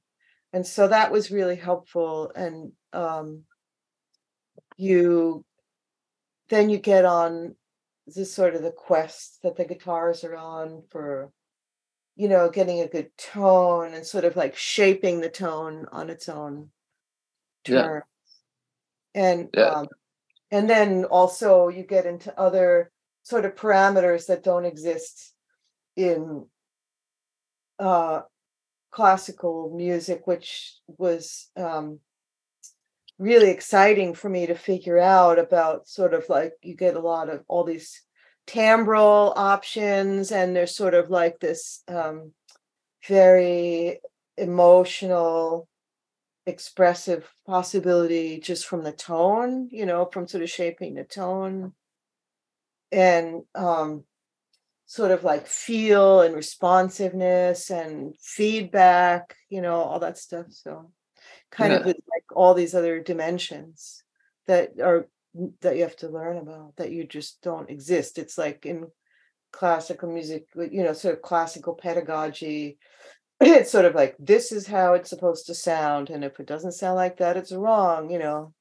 [0.53, 2.31] And so that was really helpful.
[2.35, 3.43] And um
[4.75, 5.45] you
[6.49, 7.55] then you get on
[8.07, 11.31] this sort of the quest that the guitars are on for
[12.15, 16.27] you know getting a good tone and sort of like shaping the tone on its
[16.29, 16.69] own
[17.67, 18.01] Yeah.
[19.15, 19.69] and Yeah.
[19.69, 19.87] um,
[20.51, 22.91] and then also you get into other
[23.23, 25.33] sort of parameters that don't exist
[25.95, 26.45] in
[27.79, 28.21] uh
[28.91, 31.99] classical music which was um
[33.19, 37.29] really exciting for me to figure out about sort of like you get a lot
[37.29, 38.01] of all these
[38.51, 42.33] timbral options and there's sort of like this um,
[43.07, 43.99] very
[44.37, 45.67] emotional
[46.45, 51.71] expressive possibility just from the tone you know from sort of shaping the tone
[52.91, 54.03] and um
[54.87, 60.91] sort of like feel and responsiveness and feedback you know all that stuff so
[61.51, 61.85] kind of Yeah.
[61.85, 64.03] with like all these other dimensions
[64.47, 65.07] that are
[65.61, 68.17] that you have to learn about that you just don't exist.
[68.17, 68.87] It's like in
[69.51, 72.77] classical music you know sort of classical pedagogy
[73.41, 76.71] it's sort of like this is how it's supposed to sound and if it doesn't
[76.71, 78.53] sound like that it's wrong you know?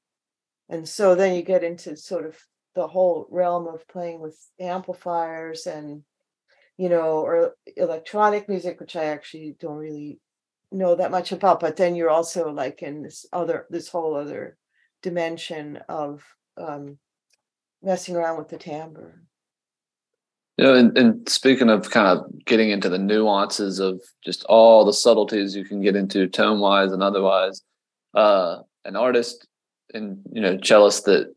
[0.69, 2.37] And so then you get into sort of
[2.75, 6.03] the whole realm of playing with amplifiers and
[6.77, 10.19] you know or electronic music which i actually don't really
[10.71, 14.57] know that much about but then you're also like in this other this whole other
[15.01, 16.23] dimension of
[16.61, 16.97] um
[17.81, 19.21] messing around with the timbre.
[20.57, 24.85] You know, and, and speaking of kind of getting into the nuances of just all
[24.85, 27.61] the subtleties you can get into tone wise and otherwise,
[28.13, 29.47] uh, an artist
[29.93, 31.33] and you know cellist that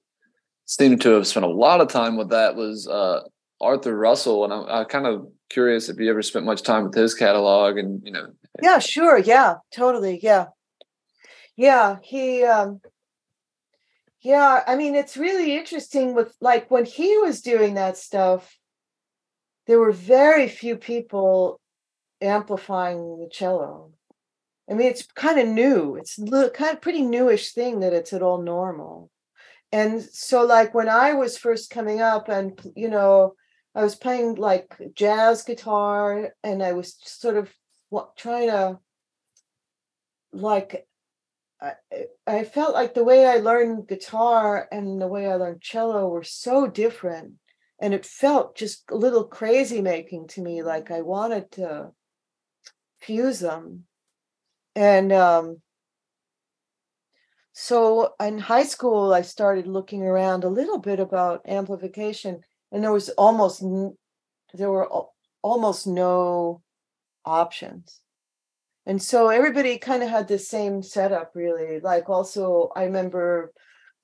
[0.66, 3.20] seemed to have spent a lot of time with that was uh,
[3.60, 6.94] Arthur Russell, and I'm, I'm kind of curious if you ever spent much time with
[6.94, 8.26] his catalog, and you know,
[8.62, 10.46] yeah sure yeah totally yeah.
[11.56, 12.80] Yeah he um
[14.24, 18.56] yeah i mean it's really interesting with like when he was doing that stuff
[19.66, 21.60] there were very few people
[22.20, 23.92] amplifying the cello.
[24.70, 28.22] I mean it's kind of new it's kind of pretty newish thing that it's at
[28.22, 29.10] all normal.
[29.72, 33.34] And so like when i was first coming up and you know
[33.74, 37.52] i was playing like jazz guitar and i was sort of
[38.16, 38.78] trying to
[40.32, 40.86] like
[42.26, 46.24] I, felt like the way I learned guitar and the way I learned cello were
[46.24, 47.34] so different.
[47.80, 51.90] And it felt just a little crazy making to me, like I wanted to
[53.00, 53.84] fuse them.
[54.76, 55.60] And um,
[57.52, 62.40] so in high school, I started looking around a little bit about amplification,
[62.72, 63.62] and there was almost
[64.54, 64.88] there were
[65.42, 66.62] almost no
[67.24, 68.00] options
[68.86, 71.80] and so everybody kind of had the same setup really.
[71.80, 73.52] Like also i remember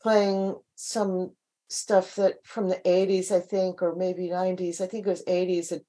[0.03, 1.33] playing some
[1.69, 5.69] stuff that from the 80s i think or maybe 90s i think it was 80s
[5.69, 5.85] that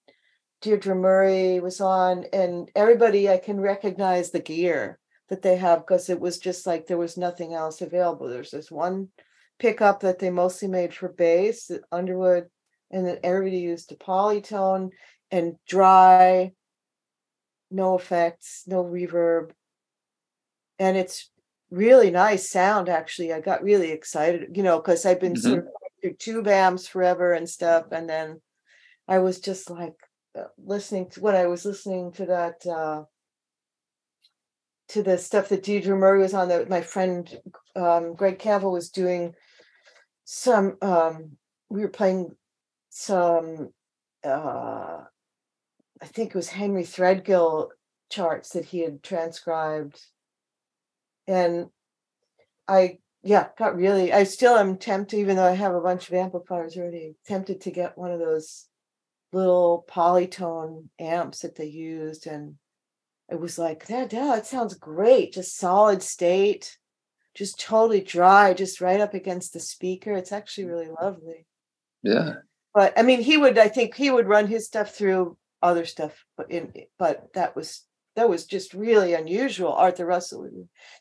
[0.61, 4.99] deidre murray was on and everybody i can recognize the gear
[5.31, 8.27] that they have because it was just like there was nothing else available.
[8.27, 9.07] There's this one
[9.59, 12.47] pickup that they mostly made for bass underwood
[12.91, 14.89] and then everybody used a polytone
[15.31, 16.51] and dry
[17.71, 19.51] no effects, no reverb.
[20.79, 21.29] And it's
[21.69, 23.33] really nice sound, actually.
[23.33, 25.65] I got really excited, you know, because I've been sort of
[26.01, 27.85] through tube amps forever and stuff.
[27.91, 28.41] And then
[29.07, 29.95] I was just like
[30.37, 33.03] uh, listening to when I was listening to that, uh,
[34.89, 37.39] to the stuff that Deidre Murray was on, that my friend
[37.75, 39.33] um, Greg Campbell was doing
[40.25, 41.37] some, um,
[41.69, 42.35] we were playing
[42.89, 43.69] some,
[44.23, 45.03] uh,
[46.01, 47.69] I think it was Henry Threadgill
[48.09, 50.01] charts that he had transcribed.
[51.27, 51.67] And
[52.67, 54.11] I yeah got really.
[54.11, 57.15] I still am tempted, even though I have a bunch of amplifiers already.
[57.25, 58.67] Tempted to get one of those
[59.33, 62.55] little polytone amps that they used, and
[63.29, 64.11] it was like that.
[64.11, 65.33] Yeah, it sounds great.
[65.33, 66.77] Just solid state,
[67.35, 70.13] just totally dry, just right up against the speaker.
[70.13, 70.69] It's actually mm.
[70.69, 71.45] really lovely.
[72.03, 72.33] Yeah.
[72.73, 73.57] But I mean, he would.
[73.57, 77.85] I think he would run his stuff through other stuff, but in but that was
[78.15, 79.73] that was just really unusual.
[79.73, 80.49] Arthur Russell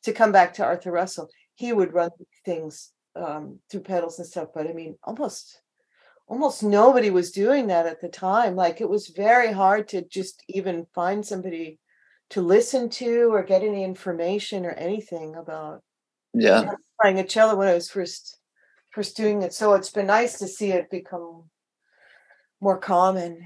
[0.04, 2.10] to come back to Arthur Russell, he would run
[2.44, 4.48] things um, through pedals and stuff.
[4.54, 5.60] But I mean, almost
[6.26, 8.54] almost nobody was doing that at the time.
[8.54, 11.78] Like it was very hard to just even find somebody
[12.30, 15.82] to listen to or get any information or anything about
[16.32, 16.70] yeah
[17.00, 18.38] playing a cello when I was first
[18.90, 19.52] first doing it.
[19.52, 21.44] So it's been nice to see it become
[22.60, 23.44] more common.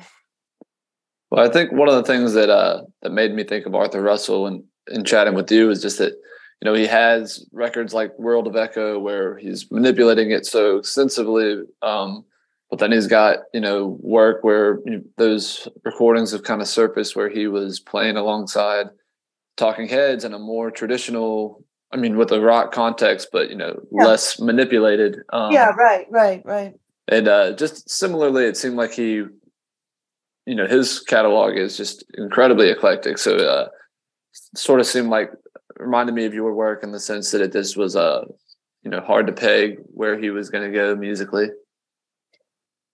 [1.35, 4.01] Well, I think one of the things that uh, that made me think of Arthur
[4.01, 8.17] Russell and in chatting with you is just that you know he has records like
[8.21, 12.25] World of Echo where he's manipulating it so extensively, um,
[12.71, 16.69] but then he's got you know work where you know, those recordings have kind of
[16.69, 18.87] surfaced where he was playing alongside
[19.57, 21.65] Talking Heads in a more traditional.
[21.91, 24.07] I mean, with a rock context, but you know, yeah.
[24.07, 25.19] less manipulated.
[25.33, 26.75] Um, yeah, right, right, right.
[27.09, 29.25] And uh, just similarly, it seemed like he
[30.47, 33.19] you know his catalog is just incredibly eclectic.
[33.19, 33.69] So uh
[34.55, 35.31] sort of seemed like
[35.79, 38.25] reminded me of your work in the sense that it this was uh
[38.83, 41.49] you know hard to peg where he was going to go musically.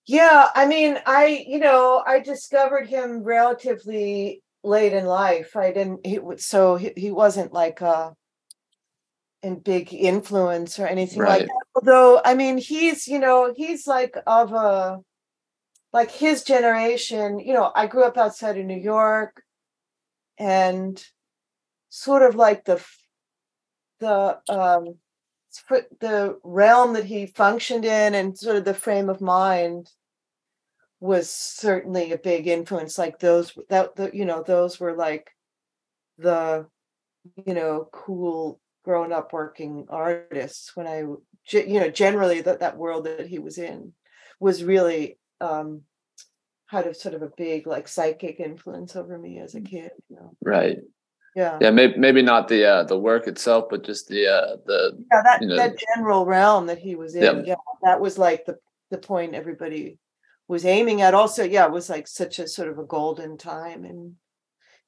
[0.06, 5.56] Yeah i mean i you know i discovered him relatively late in life.
[5.56, 8.14] I didn't he so he, he wasn't like a
[9.42, 11.40] in big influence or anything right.
[11.40, 11.64] like that.
[11.74, 14.98] Although i mean he's you know he's like of a
[15.92, 19.42] like his generation, you know, I grew up outside of New York
[20.38, 21.02] and
[21.88, 22.82] sort of like the
[23.98, 24.96] the um
[26.00, 29.90] the realm that he functioned in and sort of the frame of mind
[31.00, 35.30] was certainly a big influence like those that the you know those were like
[36.18, 36.66] the
[37.46, 40.98] you know cool grown up working artists when i
[41.50, 43.92] you know generally that that world that he was in
[44.38, 45.82] was really um,
[46.66, 49.68] had a sort of a big like psychic influence over me as a mm.
[49.68, 49.90] kid.
[50.08, 50.32] You know?
[50.42, 50.78] Right.
[51.34, 51.58] Yeah.
[51.60, 51.70] Yeah.
[51.70, 55.42] Maybe maybe not the uh, the work itself, but just the uh, the yeah that
[55.42, 57.22] you know, that general realm that he was in.
[57.22, 57.42] Yeah.
[57.44, 57.54] yeah.
[57.82, 58.56] That was like the
[58.90, 59.98] the point everybody
[60.48, 61.14] was aiming at.
[61.14, 64.16] Also, yeah, it was like such a sort of a golden time in,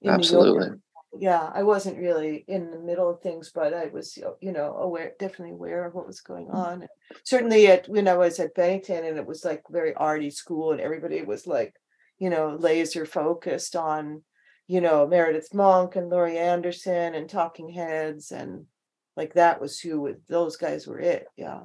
[0.02, 0.78] in absolutely
[1.18, 5.12] yeah i wasn't really in the middle of things but i was you know aware
[5.18, 6.54] definitely aware of what was going mm.
[6.54, 6.86] on
[7.24, 10.80] certainly at when i was at bennington and it was like very arty school and
[10.80, 11.74] everybody was like
[12.18, 14.22] you know laser focused on
[14.68, 18.64] you know meredith monk and laurie anderson and talking heads and
[19.16, 21.60] like that was who those guys were it yeah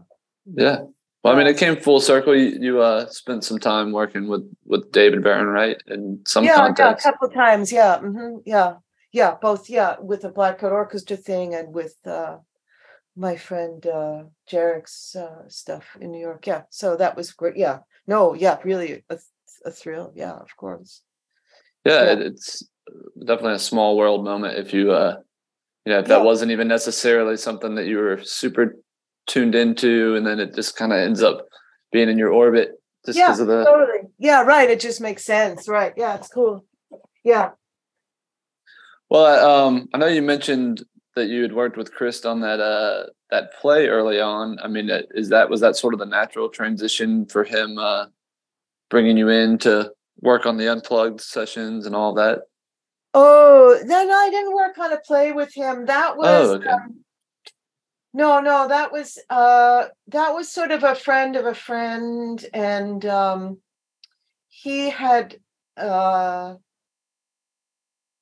[0.45, 0.81] yeah
[1.23, 2.37] well, I mean, it came full circle.
[2.37, 5.75] You, you uh, spent some time working with with David Byrne, right?
[5.87, 7.03] In some yeah, context.
[7.03, 7.71] yeah, a couple of times.
[7.71, 8.75] Yeah, mm-hmm, yeah
[9.11, 12.37] yeah both yeah with the Black Cat Orchestra thing and with uh
[13.15, 17.79] my friend uh Jherek's uh stuff in New York yeah so that was great yeah
[18.05, 19.17] no yeah really a,
[19.65, 21.01] a thrill yeah of course
[21.85, 22.67] yeah, yeah, it's
[23.19, 25.17] definitely a small world moment if you uh
[25.85, 26.23] you know if that yeah.
[26.23, 28.75] wasn't even necessarily something that you were super
[29.25, 31.45] tuned into and then it just kind of ends up
[31.91, 32.71] being in your orbit
[33.05, 36.27] just because yeah, of the totally yeah right it just makes sense right yeah it's
[36.27, 36.65] cool
[37.23, 37.51] yeah
[39.09, 40.83] well, um, I know you mentioned
[41.15, 44.57] that you had worked with Chris on that uh, that play early on.
[44.59, 48.05] I mean, uh, is that was that sort of the natural transition for him uh,
[48.89, 49.91] bringing you in to
[50.21, 52.41] work on the unplugged sessions and all that?
[53.13, 55.85] Oh, then I didn't work on a play with him.
[55.85, 56.69] That oh, was oh, okay.
[56.69, 57.03] um,
[58.13, 63.05] no, no, that was uh, that was sort of a friend of a friend, and
[63.05, 63.59] um,
[64.49, 65.37] he had
[65.77, 66.55] uh,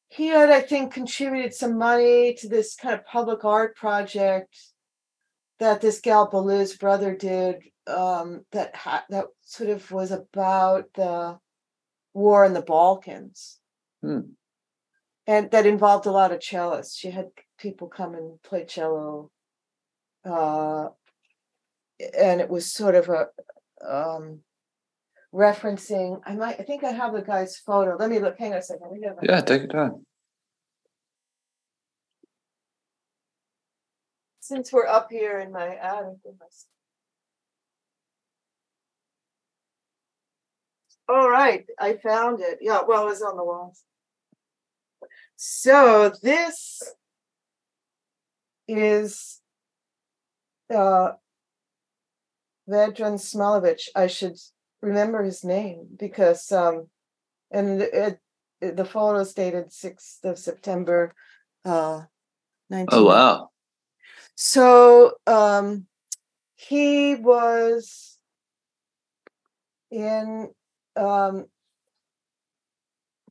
[0.09, 4.55] he had, I think, contributed some money to this kind of public art project
[5.59, 7.57] that this gal Beliz Brother did.
[7.87, 11.37] Um, that ha- that sort of was about the
[12.15, 13.59] war in the Balkans,
[14.01, 14.21] hmm.
[15.27, 16.97] and that involved a lot of cellists.
[16.97, 17.27] She had
[17.59, 19.29] people come and play cello,
[20.27, 20.87] uh,
[22.17, 23.27] and it was sort of a
[23.87, 24.39] um,
[25.35, 26.21] referencing.
[26.25, 26.59] I might.
[26.59, 27.97] I think I have the guy's photo.
[27.97, 28.39] Let me look.
[28.39, 29.03] Hang on a second.
[29.21, 30.05] Yeah, take your time.
[34.39, 36.19] Since we're up here in my attic.
[36.25, 36.45] in my
[41.07, 42.59] All right, I found it.
[42.61, 43.83] Yeah, well, it was on the walls.
[45.35, 46.81] So this
[48.67, 49.41] is
[50.73, 51.11] uh,
[52.67, 53.89] Vedran Smailović.
[53.95, 54.37] I should
[54.85, 56.87] remember his name because, um,
[57.51, 58.19] and it,
[58.61, 61.13] it, the photo dated 6th of September,
[61.65, 62.01] uh,
[62.69, 62.87] 19.
[62.91, 63.49] Oh wow!
[64.35, 65.87] So um,
[66.55, 68.17] he was
[69.91, 70.49] in
[70.95, 71.45] um,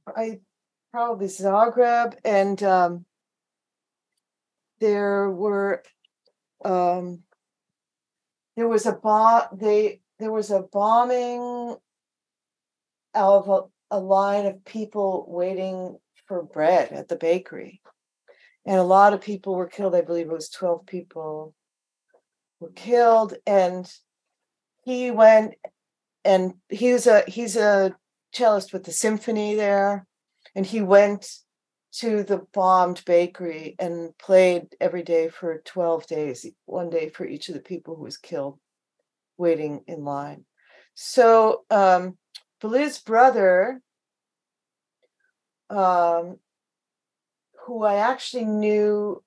[0.06, 0.40] I
[0.92, 3.04] probably Zagreb, and um,
[4.80, 5.82] there were
[6.64, 7.22] um,
[8.56, 9.42] there was a bomb.
[9.52, 11.76] They there was a bombing
[13.14, 13.60] of a,
[13.90, 15.96] a line of people waiting
[16.26, 17.80] for bread at the bakery,
[18.66, 19.94] and a lot of people were killed.
[19.94, 21.54] I believe it was twelve people
[22.60, 23.90] were killed, and
[24.84, 25.54] he went
[26.24, 27.94] and he's a he's a
[28.32, 30.06] cellist with the symphony there,
[30.54, 31.26] and he went
[31.92, 37.48] to the bombed bakery and played every day for 12 days, one day for each
[37.48, 38.58] of the people who was killed
[39.36, 40.44] waiting in line.
[40.94, 42.16] So um
[42.60, 43.82] Beliz's brother,
[45.68, 46.38] um,
[47.66, 49.22] who I actually knew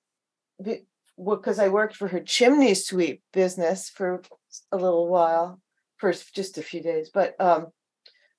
[1.16, 4.22] because I worked for her chimney sweep business for
[4.72, 5.60] a little while,
[5.98, 7.68] for just a few days, but um,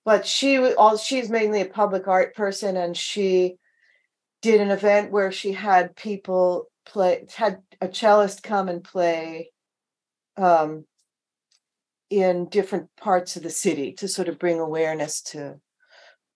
[0.04, 3.56] but she all she's mainly a public art person and she
[4.42, 9.52] did an event where she had people play had a cellist come and play
[10.38, 10.86] um,
[12.10, 15.60] in different parts of the city to sort of bring awareness to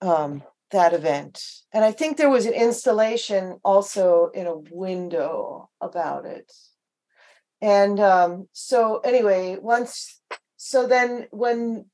[0.02, 1.44] um, that event.
[1.72, 6.52] And i think there was an installation also in a window about it.
[7.62, 10.22] And um, so anyway once
[10.58, 11.86] so then when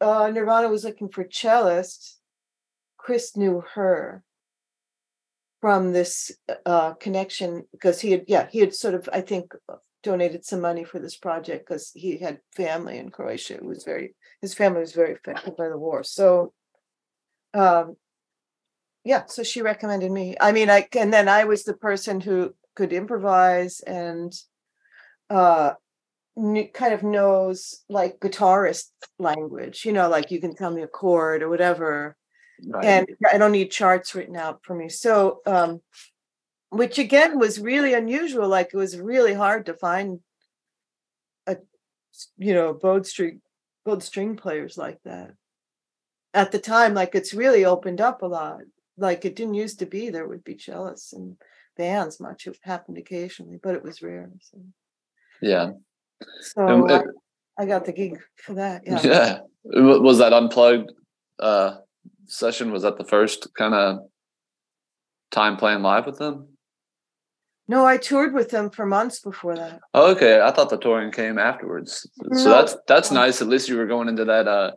[0.00, 2.18] uh, Nirvana was looking for cellist,
[2.96, 4.22] Chris knew her
[5.60, 6.30] from this
[6.64, 9.52] uh, connection because he had, yeah, he had sort of, I think,
[10.02, 13.54] donated some money for this project because he had family in Croatia.
[13.54, 16.02] It was very, his family was very affected by the war.
[16.04, 16.52] So,
[17.54, 17.96] um,
[19.04, 20.36] yeah, so she recommended me.
[20.40, 24.32] I mean, I and then I was the person who could improvise and
[25.30, 25.72] uh
[26.72, 31.42] kind of knows like guitarist language you know like you can tell me a chord
[31.42, 32.16] or whatever
[32.68, 32.84] right.
[32.84, 35.80] and i don't need charts written out for me so um
[36.70, 40.20] which again was really unusual like it was really hard to find
[41.46, 41.56] a
[42.36, 43.40] you know bowed string
[43.84, 45.32] bowed string players like that
[46.34, 48.60] at the time like it's really opened up a lot
[48.96, 51.36] like it didn't used to be there would be cellists and
[51.76, 54.58] bands much it happened occasionally but it was rare so.
[55.40, 55.70] yeah
[56.40, 57.06] so it,
[57.58, 58.82] I, I, got the gig for that.
[58.86, 59.00] Yeah.
[59.04, 59.38] Yeah.
[59.64, 60.92] Was that unplugged
[61.38, 61.76] uh,
[62.26, 62.72] session?
[62.72, 63.98] Was that the first kind of
[65.30, 66.48] time playing live with them?
[67.68, 69.80] No, I toured with them for months before that.
[69.92, 70.40] Oh, okay.
[70.40, 72.08] I thought the touring came afterwards.
[72.22, 72.38] No.
[72.38, 73.42] So that's that's nice.
[73.42, 74.72] At least you were going into that uh,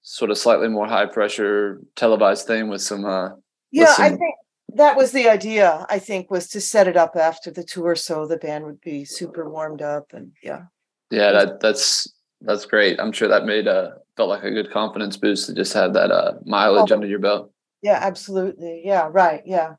[0.00, 3.04] sort of slightly more high pressure televised thing with some.
[3.04, 3.30] Uh,
[3.70, 4.04] yeah, some...
[4.06, 4.34] I think
[4.74, 5.86] that was the idea.
[5.90, 9.04] I think was to set it up after the tour so the band would be
[9.04, 10.62] super warmed up and yeah.
[11.10, 12.10] Yeah, that that's
[12.40, 12.98] that's great.
[12.98, 16.10] I'm sure that made uh felt like a good confidence boost to just have that
[16.10, 17.52] uh mileage oh, under your belt.
[17.82, 18.82] Yeah, absolutely.
[18.84, 19.42] Yeah, right.
[19.44, 19.74] Yeah.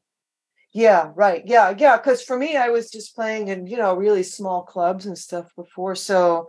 [0.74, 1.43] Yeah, right.
[1.45, 1.97] Yeah, yeah.
[1.97, 5.51] Because for me, I was just playing in, you know, really small clubs and stuff
[5.55, 5.95] before.
[5.95, 6.47] So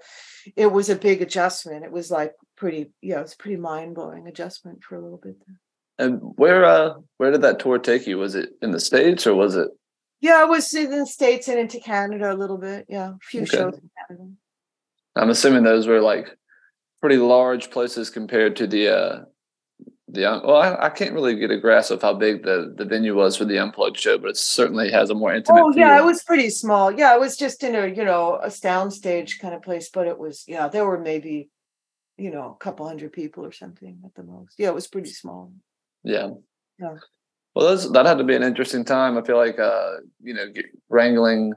[0.57, 1.85] it was a big adjustment.
[1.85, 5.59] It was like pretty, yeah, it was pretty mind-blowing adjustment for a little bit there.
[5.99, 8.17] And where uh where did that tour take you?
[8.17, 9.69] Was it in the States or was it
[10.23, 12.87] yeah, I was in the States and into Canada a little bit.
[12.89, 13.57] Yeah, a few okay.
[13.57, 14.31] shows in Canada.
[15.17, 16.29] I'm assuming those were like
[17.01, 19.25] pretty large places compared to the uh
[20.13, 23.15] the well, I, I, can't really get a grasp of how big the the venue
[23.15, 25.63] was for the unplugged show, but it certainly has a more intimate.
[25.63, 26.93] Oh yeah, it was pretty small.
[26.93, 30.07] Yeah, it was just in a you know a sound stage kind of place, but
[30.07, 31.49] it was yeah there were maybe
[32.19, 34.55] you know a couple hundred people or something at the most.
[34.59, 35.53] Yeah, it was pretty small.
[36.05, 36.31] Yeah.
[36.79, 36.97] Yeah.
[37.55, 39.17] Well, that had to be an interesting time.
[39.17, 40.47] I feel like uh you know
[40.89, 41.55] wrangling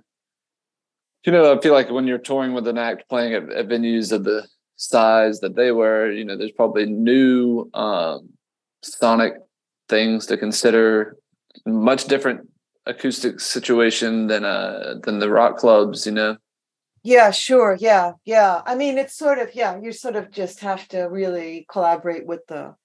[1.26, 4.12] you know, I feel like when you're touring with an act playing at, at venues
[4.12, 8.30] of the size that they were, you know, there's probably new um,
[8.86, 9.34] sonic
[9.90, 11.18] things to consider,
[11.66, 12.50] much different
[12.88, 16.38] acoustic situation than uh than the rock clubs, you know.
[17.04, 17.78] Yeah, sure.
[17.80, 18.62] Yeah, yeah.
[18.66, 19.80] I mean, it's sort of yeah.
[19.80, 22.76] You sort of just have to really collaborate with the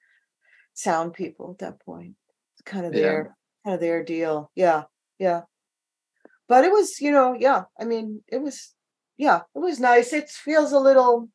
[0.74, 2.14] sound people at that point.
[2.54, 3.64] It's kind of their yeah.
[3.64, 4.50] kind of their deal.
[4.54, 4.84] Yeah,
[5.18, 5.42] yeah
[6.50, 8.74] but it was you know yeah i mean it was
[9.16, 11.30] yeah it was nice it feels a little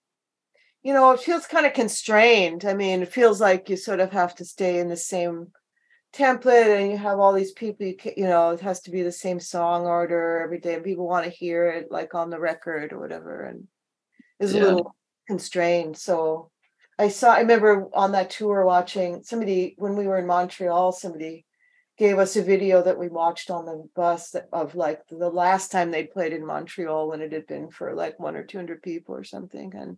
[0.85, 4.11] you know it feels kind of constrained i mean it feels like you sort of
[4.11, 5.47] have to stay in the same
[6.13, 9.01] template and you have all these people you, can, you know it has to be
[9.01, 12.39] the same song order every day and people want to hear it like on the
[12.39, 13.67] record or whatever and
[14.39, 14.61] it's yeah.
[14.61, 14.95] a little
[15.27, 16.51] constrained so
[16.99, 21.45] i saw i remember on that tour watching somebody when we were in montreal somebody
[21.97, 25.89] gave us a video that we watched on the bus of like the last time
[25.89, 29.23] they played in montreal when it had been for like one or 200 people or
[29.23, 29.97] something and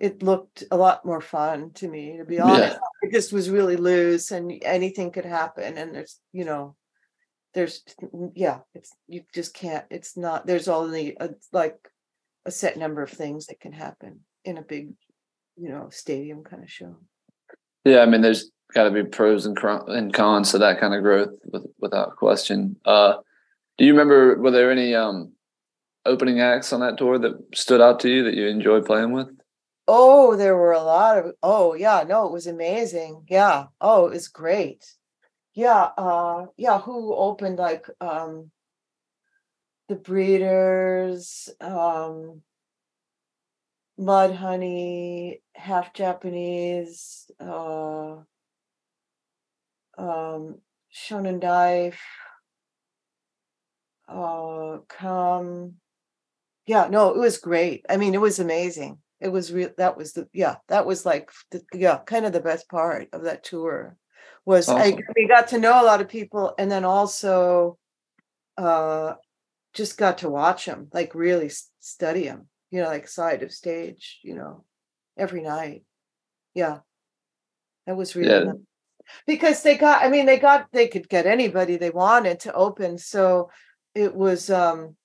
[0.00, 2.78] it looked a lot more fun to me to be honest.
[3.02, 3.08] Yeah.
[3.08, 6.74] it just was really loose and anything could happen and there's you know
[7.54, 7.84] there's
[8.34, 11.76] yeah it's you just can't it's not there's only a, like
[12.46, 14.92] a set number of things that can happen in a big
[15.56, 16.96] you know stadium kind of show.
[17.84, 21.02] Yeah i mean there's got to be pros and, and cons to that kind of
[21.02, 22.76] growth with, without question.
[22.84, 23.14] Uh
[23.76, 25.32] do you remember were there any um
[26.06, 29.28] opening acts on that tour that stood out to you that you enjoyed playing with
[29.88, 33.26] Oh, there were a lot of oh yeah, no, it was amazing.
[33.28, 33.66] Yeah.
[33.80, 34.96] Oh, it was great.
[35.54, 38.52] Yeah, uh yeah, who opened like um
[39.88, 42.42] the breeders, um
[43.98, 48.16] Mudhoney, half Japanese, uh
[49.98, 50.60] um
[50.92, 52.00] Shonen Knife,
[54.08, 55.74] uh come
[56.66, 57.84] yeah, no, it was great.
[57.90, 61.30] I mean, it was amazing it was real that was the yeah that was like
[61.50, 63.96] the, yeah kind of the best part of that tour
[64.44, 64.94] was awesome.
[64.94, 67.78] I we got to know a lot of people and then also
[68.56, 69.14] uh
[69.74, 74.20] just got to watch them like really study them you know like side of stage
[74.22, 74.64] you know
[75.16, 75.84] every night
[76.54, 76.78] yeah
[77.86, 78.52] that was really yeah.
[79.26, 82.98] because they got i mean they got they could get anybody they wanted to open
[82.98, 83.50] so
[83.94, 84.96] it was um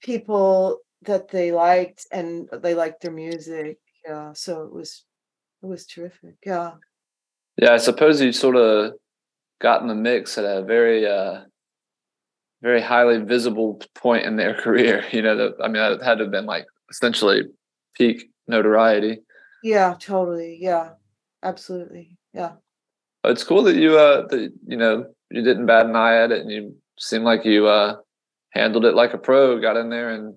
[0.00, 3.78] people that they liked and they liked their music.
[4.06, 4.32] Yeah.
[4.34, 5.04] So it was
[5.62, 6.36] it was terrific.
[6.44, 6.72] Yeah.
[7.56, 8.92] Yeah, I suppose you sort of
[9.60, 11.42] got in the mix at a very uh
[12.62, 15.04] very highly visible point in their career.
[15.12, 17.42] You know, that I mean that had to have been like essentially
[17.96, 19.18] peak notoriety.
[19.62, 20.58] Yeah, totally.
[20.60, 20.90] Yeah.
[21.42, 22.16] Absolutely.
[22.32, 22.52] Yeah.
[23.24, 26.40] It's cool that you uh that you know you didn't bat an eye at it
[26.40, 27.96] and you seemed like you uh
[28.50, 30.34] handled it like a pro, got in there and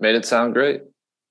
[0.00, 0.82] made it sound great.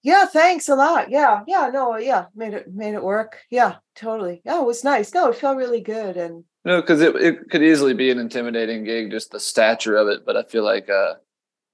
[0.01, 1.09] Yeah, thanks a lot.
[1.09, 3.39] Yeah, yeah, no, yeah, made it made it work.
[3.49, 4.41] Yeah, totally.
[4.45, 5.13] Yeah, it was nice.
[5.13, 8.83] No, it felt really good and no, because it it could easily be an intimidating
[8.83, 10.25] gig, just the stature of it.
[10.25, 11.15] But I feel like uh,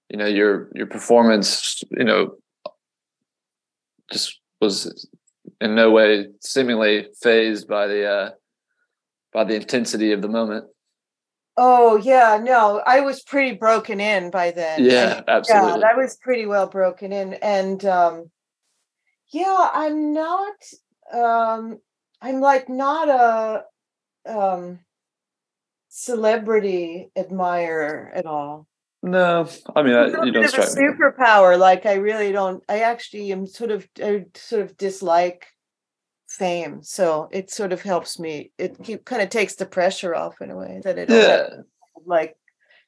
[0.10, 2.36] you know, your your performance, you know,
[4.12, 5.08] just was
[5.62, 8.30] in no way seemingly phased by the uh
[9.34, 10.66] by the intensity of the moment.
[11.58, 14.84] Oh yeah, no, I was pretty broken in by then.
[14.84, 15.82] Yeah, I, absolutely.
[15.82, 18.30] Yeah, I was pretty well broken in, and um,
[19.32, 20.56] yeah, I'm not.
[21.14, 21.80] Um,
[22.22, 23.64] I'm like not a
[24.26, 24.80] um,
[25.88, 28.68] celebrity admirer at all.
[29.02, 31.58] No, I mean, I, you don't strike a superpower.
[31.58, 32.64] Like I really don't.
[32.68, 35.48] I actually am sort of I sort of dislike
[36.36, 40.42] fame so it sort of helps me it keep, kind of takes the pressure off
[40.42, 41.48] in a way that it yeah.
[42.06, 42.36] like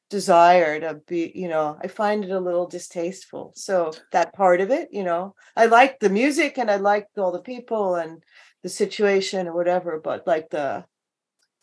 [0.09, 4.69] desire to be you know i find it a little distasteful so that part of
[4.71, 8.23] it you know i like the music and i like all the people and
[8.63, 10.83] the situation or whatever but like the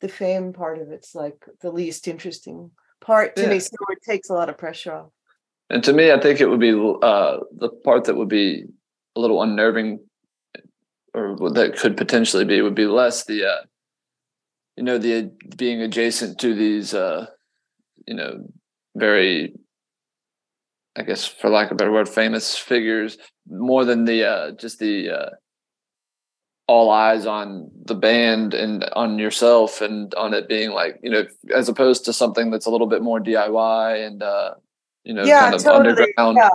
[0.01, 2.70] the fame part of it's like the least interesting
[3.01, 3.49] part to yeah.
[3.49, 5.11] me so it takes a lot of pressure off
[5.70, 6.72] and to me i think it would be
[7.03, 8.64] uh the part that would be
[9.16, 9.99] a little unnerving
[11.14, 13.62] or that could potentially be would be less the uh,
[14.76, 17.26] you know the being adjacent to these uh,
[18.06, 18.44] you know
[18.96, 19.54] very
[20.96, 23.16] I guess for lack of a better word famous figures
[23.48, 25.30] more than the uh, just the uh,
[26.66, 31.24] all eyes on the band and on yourself and on it being like you know
[31.54, 34.54] as opposed to something that's a little bit more DIY and uh,
[35.04, 35.90] you know yeah, kind of totally.
[35.90, 36.36] underground.
[36.36, 36.48] Yeah.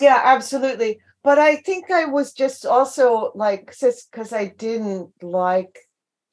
[0.00, 5.78] yeah, absolutely but I think I was just also like because I didn't like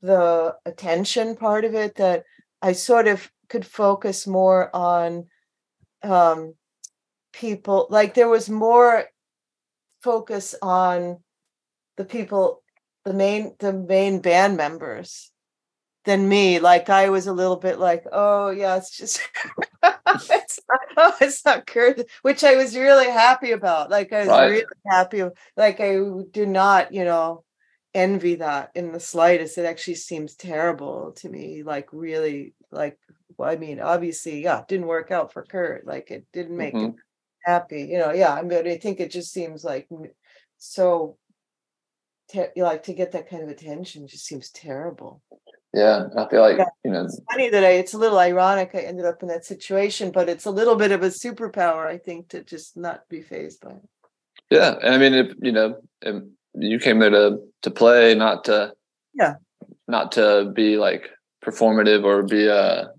[0.02, 2.24] the attention part of it that
[2.62, 5.28] I sort of could focus more on
[6.04, 6.54] um,
[7.34, 9.06] people like there was more
[10.02, 11.18] focus on
[11.98, 12.64] the people
[13.04, 15.32] the main the main band members
[16.08, 16.60] than me.
[16.60, 19.20] Like I was a little bit like, oh yeah, it's just
[19.84, 21.70] it's not, oh, it's not
[22.24, 23.92] which I was really happy about.
[23.92, 24.48] Like I was right.
[24.48, 25.24] really happy.
[25.56, 25.98] Like I
[26.32, 27.44] do not, you know,
[27.94, 29.58] envy that in the slightest.
[29.58, 31.64] It actually seems terrible to me.
[31.64, 32.98] Like really, like
[33.38, 35.86] well, I mean, obviously, yeah, it didn't work out for Kurt.
[35.86, 36.86] Like it didn't make mm-hmm.
[36.86, 36.96] him
[37.44, 37.84] happy.
[37.84, 38.34] You know, yeah.
[38.34, 39.88] I mean, I think it just seems like
[40.58, 41.18] so.
[42.30, 45.22] Te- like to get that kind of attention just seems terrible.
[45.78, 46.66] Yeah, I feel like yeah.
[46.84, 47.06] you know.
[47.06, 47.74] It's funny that I.
[47.74, 48.72] It's a little ironic.
[48.74, 52.00] I ended up in that situation, but it's a little bit of a superpower, I
[52.00, 53.90] think, to just not be phased by it.
[54.50, 56.24] Yeah, and I mean, if you know, if
[56.56, 58.74] you came there to to play, not to
[59.14, 59.36] yeah,
[59.88, 61.10] not to be like
[61.46, 62.90] performative or be a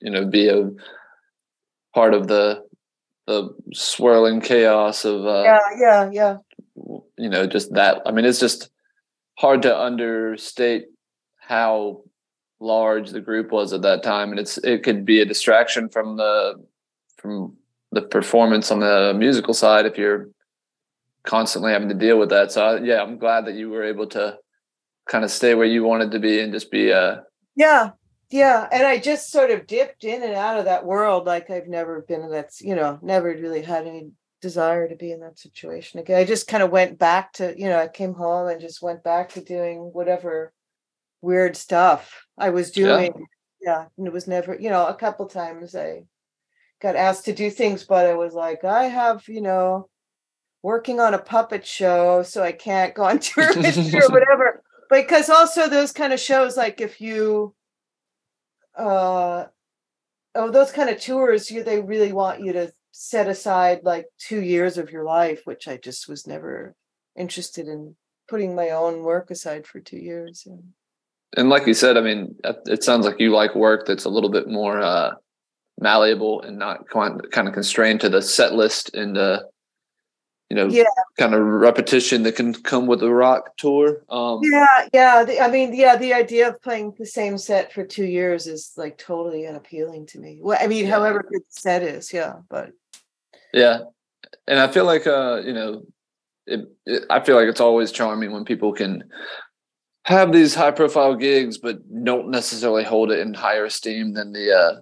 [0.00, 0.70] you know be a
[1.94, 2.62] part of the
[3.26, 6.36] the swirling chaos of uh, yeah yeah yeah
[7.18, 8.70] you know just that i mean it's just
[9.36, 10.84] hard to understate
[11.38, 12.02] how
[12.60, 16.16] large the group was at that time and it's it could be a distraction from
[16.16, 16.54] the
[17.18, 17.54] from
[17.92, 20.28] the performance on the musical side if you're
[21.24, 22.50] constantly having to deal with that.
[22.50, 24.38] So yeah i'm glad that you were able to
[25.08, 27.90] kind of stay where you wanted to be and just be a yeah
[28.30, 31.68] yeah and i just sort of dipped in and out of that world like i've
[31.68, 34.10] never been in that you know never really had any
[34.42, 36.18] desire to be in that situation again.
[36.18, 39.02] I just kind of went back to you know i came home and just went
[39.02, 40.52] back to doing whatever
[41.22, 43.12] weird stuff i was doing
[43.60, 46.02] yeah, yeah and it was never you know a couple times i
[46.80, 49.88] got asked to do things but i was like i have you know
[50.62, 55.68] working on a puppet show so i can't go on tour or whatever because also
[55.68, 57.54] those kind of shows like if you
[58.76, 59.46] uh
[60.34, 64.40] oh those kind of tours you they really want you to set aside like two
[64.40, 66.74] years of your life which i just was never
[67.16, 67.94] interested in
[68.28, 70.56] putting my own work aside for two years yeah.
[71.36, 72.34] And like you said i mean
[72.66, 75.12] it sounds like you like work that's a little bit more uh
[75.78, 79.40] malleable and not kind of constrained to the set list and uh
[80.48, 80.84] you know, yeah.
[81.18, 84.04] kind of repetition that can come with a rock tour.
[84.08, 85.24] Um, yeah, yeah.
[85.24, 88.72] The, I mean, yeah, the idea of playing the same set for two years is
[88.76, 90.38] like totally unappealing to me.
[90.40, 90.92] Well, I mean, yeah.
[90.92, 92.70] however good the set is, yeah, but
[93.52, 93.80] yeah,
[94.46, 95.82] and I feel like, uh, you know,
[96.46, 99.02] it, it, I feel like it's always charming when people can
[100.06, 104.52] have these high profile gigs, but don't necessarily hold it in higher esteem than the
[104.52, 104.80] uh,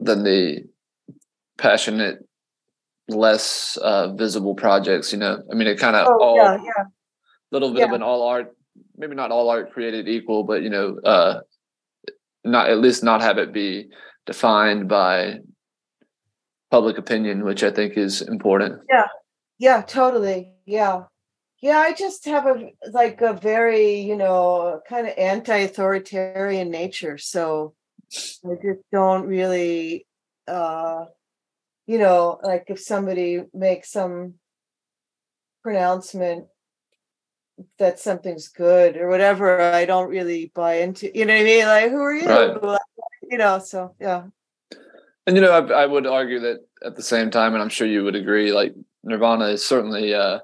[0.00, 0.64] than the
[1.56, 2.18] passionate
[3.08, 5.12] less uh, visible projects.
[5.12, 6.84] You know, I mean, it kind of oh, all yeah, yeah.
[7.52, 7.86] little bit yeah.
[7.86, 8.56] of an all art,
[8.96, 11.40] maybe not all art created equal, but you know, uh,
[12.44, 13.90] not at least not have it be
[14.26, 15.38] defined by
[16.72, 18.80] public opinion, which I think is important.
[18.90, 19.06] Yeah,
[19.58, 20.52] yeah, totally.
[20.66, 21.04] Yeah.
[21.64, 27.16] Yeah, I just have a like a very, you know, kind of anti-authoritarian nature.
[27.16, 27.72] So
[28.12, 30.06] I just don't really
[30.46, 31.06] uh
[31.86, 34.34] you know, like if somebody makes some
[35.62, 36.48] pronouncement
[37.78, 41.16] that something's good or whatever, I don't really buy into.
[41.16, 41.64] You know what I mean?
[41.64, 42.28] Like, who are you?
[42.28, 42.78] Right.
[43.30, 44.24] You know, so yeah.
[45.26, 47.86] And you know, I, I, would argue that at the same time, and I'm sure
[47.86, 50.40] you would agree, like Nirvana is certainly uh,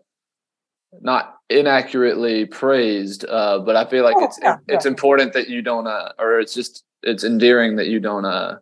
[1.00, 4.90] not inaccurately praised, uh, but I feel like oh, it's yeah, it's yeah.
[4.90, 8.58] important that you don't, uh, or it's just it's endearing that you don't uh,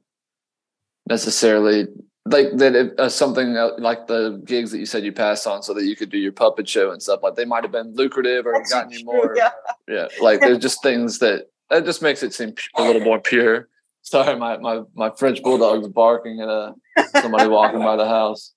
[1.09, 1.87] necessarily
[2.31, 5.73] like that if, uh, something like the gigs that you said you passed on so
[5.75, 8.47] that you could do your puppet show and stuff like they might have been lucrative
[8.47, 9.51] or That's gotten you more yeah.
[9.89, 13.69] yeah like there's just things that that just makes it seem a little more pure
[14.03, 16.73] sorry my my, my french bulldog's barking at uh,
[17.21, 18.53] somebody walking by the house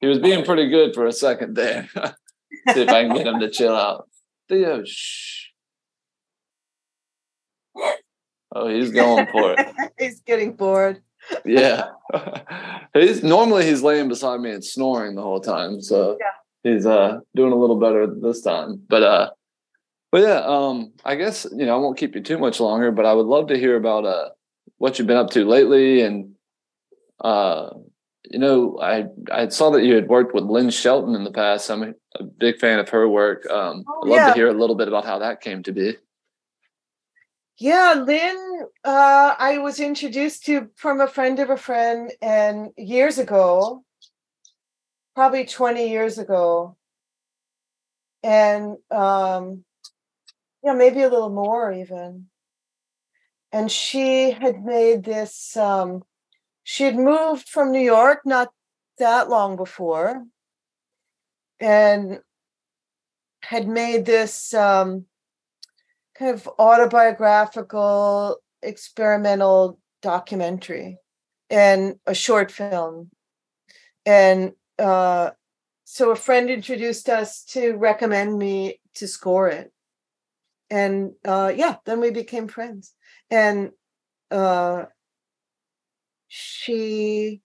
[0.00, 1.88] he was being pretty good for a second there
[2.72, 4.08] see if i can get him to chill out
[4.48, 5.48] theo shh
[8.54, 9.66] oh he's going for it
[9.98, 11.02] he's getting bored
[11.44, 11.90] yeah.
[12.94, 15.80] he's normally he's laying beside me and snoring the whole time.
[15.80, 16.72] So yeah.
[16.72, 18.82] he's uh doing a little better this time.
[18.88, 19.30] But uh
[20.12, 23.06] but yeah, um I guess you know I won't keep you too much longer, but
[23.06, 24.30] I would love to hear about uh
[24.78, 26.34] what you've been up to lately and
[27.20, 27.70] uh
[28.30, 31.70] you know, I I saw that you had worked with Lynn Shelton in the past.
[31.70, 33.48] I'm a, a big fan of her work.
[33.50, 34.28] Um, oh, I'd love yeah.
[34.28, 35.96] to hear a little bit about how that came to be.
[37.56, 43.18] Yeah, Lynn, uh, I was introduced to from a friend of a friend, and years
[43.18, 43.84] ago,
[45.14, 46.76] probably 20 years ago,
[48.24, 49.64] and um,
[50.64, 52.26] yeah, maybe a little more even.
[53.52, 56.02] And she had made this, um,
[56.64, 58.50] she had moved from New York not
[58.98, 60.24] that long before,
[61.60, 62.20] and
[63.42, 64.52] had made this.
[64.52, 65.06] Um,
[66.14, 70.98] kind of autobiographical experimental documentary
[71.50, 73.10] and a short film
[74.06, 75.30] and uh,
[75.84, 79.72] so a friend introduced us to recommend me to score it
[80.70, 82.94] and uh, yeah then we became friends
[83.30, 83.70] and
[84.30, 84.84] uh,
[86.64, 87.40] she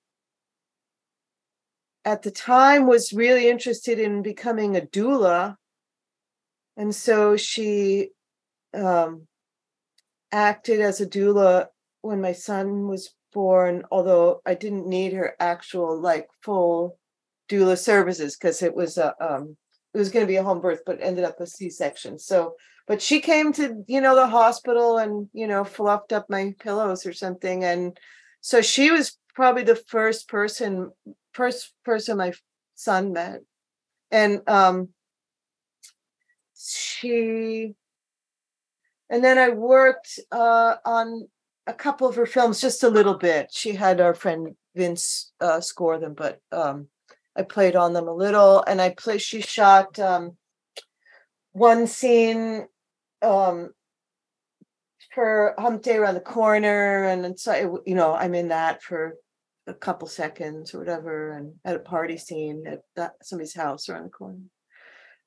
[2.06, 5.56] at the time was really interested in becoming a doula
[6.78, 8.10] and so she
[8.74, 9.28] um,
[10.32, 11.68] acted as a doula
[12.02, 16.98] when my son was born, although I didn't need her actual like full
[17.50, 19.58] doula services because it was a um
[19.94, 22.20] it was going to be a home birth, but ended up a C-section.
[22.20, 22.54] So,
[22.88, 27.06] but she came to you know the hospital and you know fluffed up my pillows
[27.06, 27.98] or something, and
[28.42, 30.92] so she was probably the first person
[31.34, 32.34] first person my
[32.76, 33.42] son met,
[34.12, 34.90] and um
[36.56, 37.76] she
[39.10, 41.28] and then I worked uh, on
[41.66, 43.48] a couple of her films, just a little bit.
[43.52, 46.88] She had our friend Vince uh, score them, but um,
[47.36, 48.64] I played on them a little.
[48.68, 49.18] And I play.
[49.18, 50.38] She shot um,
[51.54, 52.68] one scene
[53.22, 53.72] um,
[55.14, 59.16] for Humpday around the corner, and so you know I'm in that for
[59.68, 64.06] a couple seconds or whatever, and at a party scene at that, somebody's house around
[64.06, 64.40] the corner.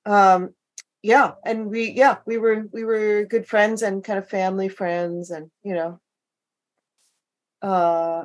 [0.05, 0.55] Um,
[1.03, 5.31] yeah and we yeah we were we were good friends and kind of family friends
[5.31, 6.01] and you know
[7.63, 8.25] uh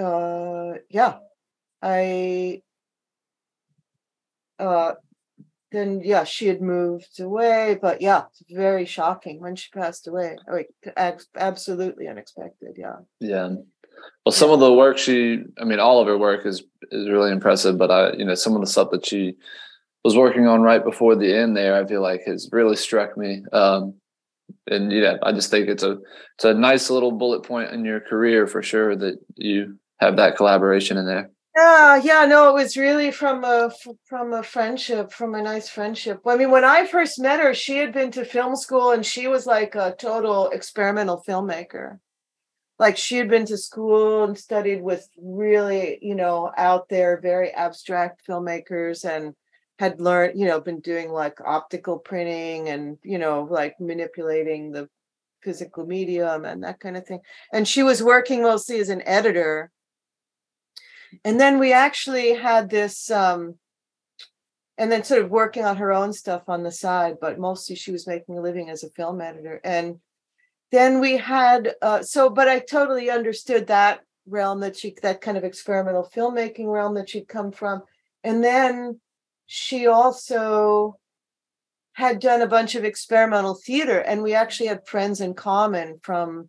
[0.00, 1.18] uh yeah
[1.82, 2.62] i
[4.60, 4.92] uh
[5.72, 10.36] then yeah she had moved away but yeah it's very shocking when she passed away
[10.50, 10.68] like
[11.36, 13.48] absolutely unexpected yeah yeah
[14.24, 17.32] well some of the work she i mean all of her work is is really
[17.32, 19.34] impressive but i you know some of the stuff that she
[20.04, 23.44] was working on right before the end there, I feel like has really struck me.
[23.52, 23.94] Um,
[24.66, 25.98] and yeah, I just think it's a
[26.36, 30.36] it's a nice little bullet point in your career for sure that you have that
[30.36, 31.30] collaboration in there.
[31.54, 33.70] Yeah, yeah, no, it was really from a
[34.06, 36.20] from a friendship, from a nice friendship.
[36.26, 39.28] I mean, when I first met her, she had been to film school and she
[39.28, 41.98] was like a total experimental filmmaker.
[42.78, 47.50] Like she had been to school and studied with really, you know, out there, very
[47.52, 49.34] abstract filmmakers and
[49.78, 54.88] had learned, you know, been doing like optical printing and, you know, like manipulating the
[55.42, 57.20] physical medium and that kind of thing.
[57.52, 59.70] And she was working mostly as an editor.
[61.24, 63.56] And then we actually had this, um,
[64.78, 67.92] and then sort of working on her own stuff on the side, but mostly she
[67.92, 69.60] was making a living as a film editor.
[69.62, 70.00] And
[70.70, 75.36] then we had, uh, so, but I totally understood that realm that she, that kind
[75.36, 77.82] of experimental filmmaking realm that she'd come from.
[78.24, 79.00] And then
[79.46, 80.96] she also
[81.92, 86.48] had done a bunch of experimental theater and we actually had friends in common from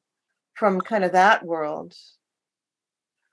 [0.54, 1.94] from kind of that world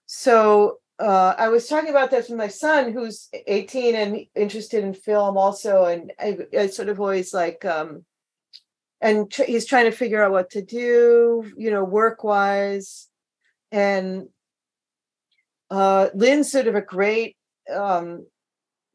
[0.07, 4.92] so uh, i was talking about this with my son who's 18 and interested in
[4.94, 8.05] film also and i, I sort of always like um
[9.01, 13.09] and tr- he's trying to figure out what to do you know work wise
[13.72, 14.28] and
[15.70, 17.36] uh lynn's sort of a great
[17.74, 18.26] um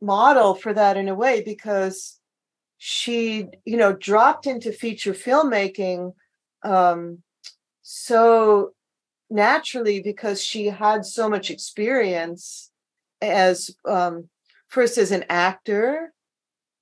[0.01, 2.19] model for that in a way because
[2.77, 6.13] she you know dropped into feature filmmaking
[6.63, 7.23] um
[7.81, 8.73] so
[9.29, 12.71] naturally because she had so much experience
[13.21, 14.29] as um
[14.67, 16.13] first as an actor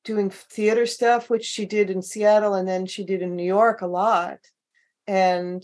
[0.04, 3.82] doing theater stuff which she did in Seattle and then she did in New York
[3.82, 4.40] a lot.
[5.08, 5.64] And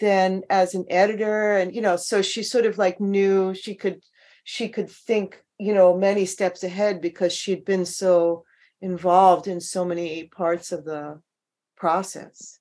[0.00, 4.02] then as an editor and you know so she sort of like knew she could
[4.44, 8.44] she could think you know many steps ahead because she'd been so
[8.80, 11.20] involved in so many parts of the
[11.76, 12.59] process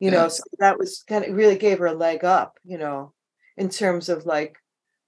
[0.00, 3.12] you know so that was kind of really gave her a leg up you know
[3.56, 4.56] in terms of like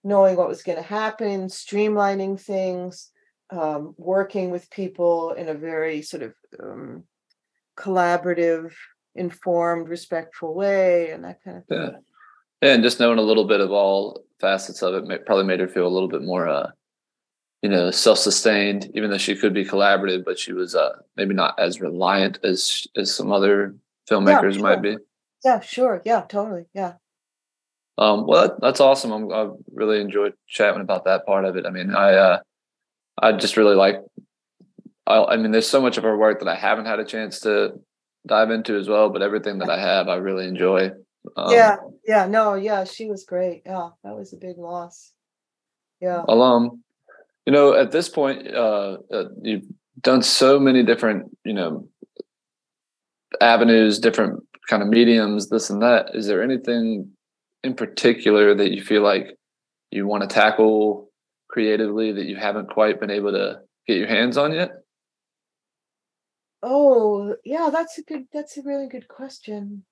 [0.05, 3.11] knowing what was going to happen streamlining things
[3.51, 7.05] um, working with people in a very sort of um,
[7.79, 8.73] collaborative
[9.15, 11.91] informed respectful way and that kind of thing.
[12.63, 12.71] Yeah.
[12.71, 15.87] And just knowing a little bit of all facets of it probably made her feel
[15.87, 16.71] a little bit more uh,
[17.63, 21.59] you know self-sustained even though she could be collaborative but she was uh maybe not
[21.59, 23.75] as reliant as as some other
[24.11, 24.63] filmmakers yeah, sure.
[24.63, 24.97] might be.
[25.45, 26.03] Yeah sure.
[26.05, 26.67] Yeah totally.
[26.75, 26.95] Yeah.
[27.97, 29.13] Um well that, that's awesome.
[29.13, 31.67] I'm, i really enjoyed chatting about that part of it.
[31.67, 32.39] I mean i uh
[33.21, 33.97] i just really like
[35.07, 37.41] I, I mean there's so much of her work that i haven't had a chance
[37.41, 37.73] to
[38.27, 40.91] dive into as well but everything that i have i really enjoy.
[41.37, 43.63] Um, yeah yeah no yeah she was great.
[43.67, 45.13] Yeah that was a big loss.
[46.01, 46.25] Yeah.
[46.27, 46.83] Well um
[47.47, 49.65] you know at this point uh, uh, you've
[50.01, 51.89] done so many different you know
[53.41, 56.11] avenues different kind of mediums this and that.
[56.15, 57.11] Is there anything
[57.65, 59.37] in particular that you feel like
[59.91, 61.11] you want to tackle
[61.49, 64.71] creatively that you haven't quite been able to get your hands on yet?
[66.63, 69.85] Oh yeah that's a good that's a really good question.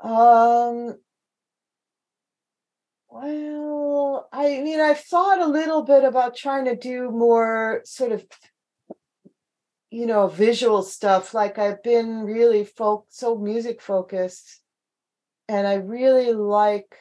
[0.00, 0.96] Um
[3.12, 8.24] well, I mean, I've thought a little bit about trying to do more sort of
[9.92, 11.34] you know, visual stuff.
[11.34, 14.62] Like I've been really folk so music focused.
[15.48, 16.96] And I really like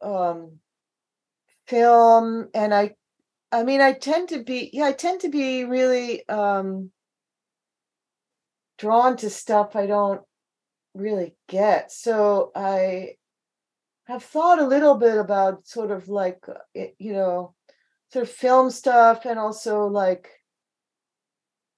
[0.00, 0.60] um
[1.66, 2.94] film and I
[3.52, 6.90] I mean I tend to be yeah, I tend to be really um
[8.78, 10.22] drawn to stuff I don't
[10.94, 11.92] really get.
[11.92, 13.16] So I
[14.04, 17.54] have thought a little bit about sort of like uh, you know
[18.10, 20.39] sort of film stuff and also like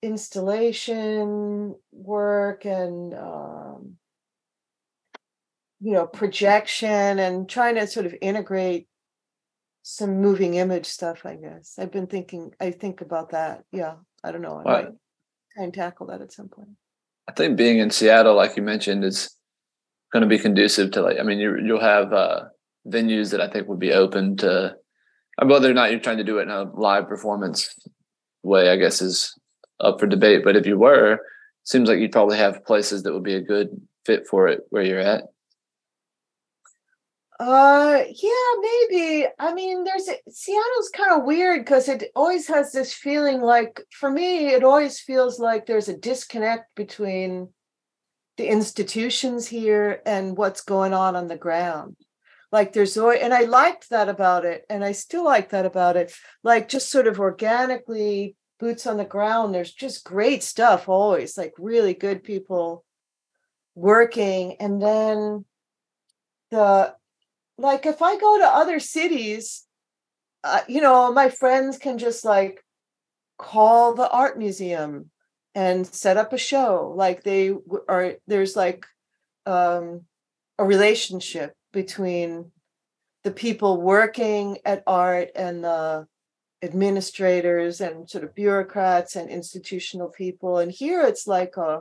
[0.02, 3.94] installation work and um,
[5.80, 8.88] you know projection and trying to sort of integrate
[9.84, 11.74] some moving image stuff i guess.
[11.78, 13.64] I've been thinking i think about that.
[13.72, 13.94] Yeah
[14.24, 14.60] i don't know.
[14.64, 14.88] I might
[15.54, 16.70] try and tackle that at some point.
[17.28, 19.36] I think being in seattle like you mentioned is
[20.12, 22.44] going to be conducive to like i mean you, you'll have uh,
[22.86, 24.74] venues that i think would be open to
[25.42, 27.74] whether or not you're trying to do it in a live performance
[28.42, 29.34] way i guess is
[29.80, 31.18] up for debate but if you were
[31.64, 33.68] seems like you'd probably have places that would be a good
[34.04, 35.24] fit for it where you're at.
[37.38, 39.26] Uh yeah maybe.
[39.38, 44.10] I mean there's seattle's kind of weird because it always has this feeling like for
[44.10, 47.48] me it always feels like there's a disconnect between
[48.36, 51.96] the institutions here and what's going on on the ground.
[52.52, 55.96] Like there's always and i liked that about it and i still like that about
[55.96, 56.12] it.
[56.44, 61.52] Like just sort of organically boots on the ground there's just great stuff always like
[61.58, 62.84] really good people
[63.74, 65.44] working and then
[66.52, 66.94] the
[67.58, 69.66] like if i go to other cities
[70.44, 72.64] uh, you know my friends can just like
[73.36, 75.10] call the art museum
[75.56, 77.52] and set up a show like they
[77.88, 78.86] are there's like
[79.44, 80.02] um
[80.60, 82.52] a relationship between
[83.24, 86.06] the people working at art and the
[86.62, 91.80] administrators and sort of bureaucrats and institutional people and here it's like a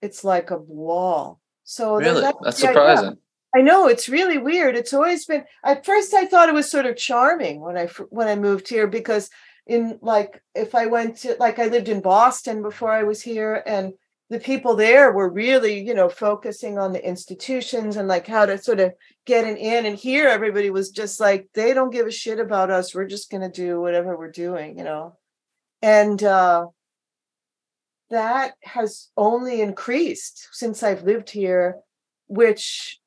[0.00, 3.16] it's like a wall so really that's, that's surprising
[3.56, 4.76] I know it's really weird.
[4.76, 5.44] It's always been.
[5.64, 8.86] At first, I thought it was sort of charming when I when I moved here
[8.86, 9.30] because
[9.66, 13.62] in like if I went to like I lived in Boston before I was here,
[13.66, 13.94] and
[14.30, 18.58] the people there were really you know focusing on the institutions and like how to
[18.58, 18.92] sort of
[19.24, 19.86] get an in.
[19.86, 22.94] And here, everybody was just like they don't give a shit about us.
[22.94, 25.16] We're just going to do whatever we're doing, you know.
[25.82, 26.66] And uh,
[28.10, 31.76] that has only increased since I've lived here,
[32.26, 32.98] which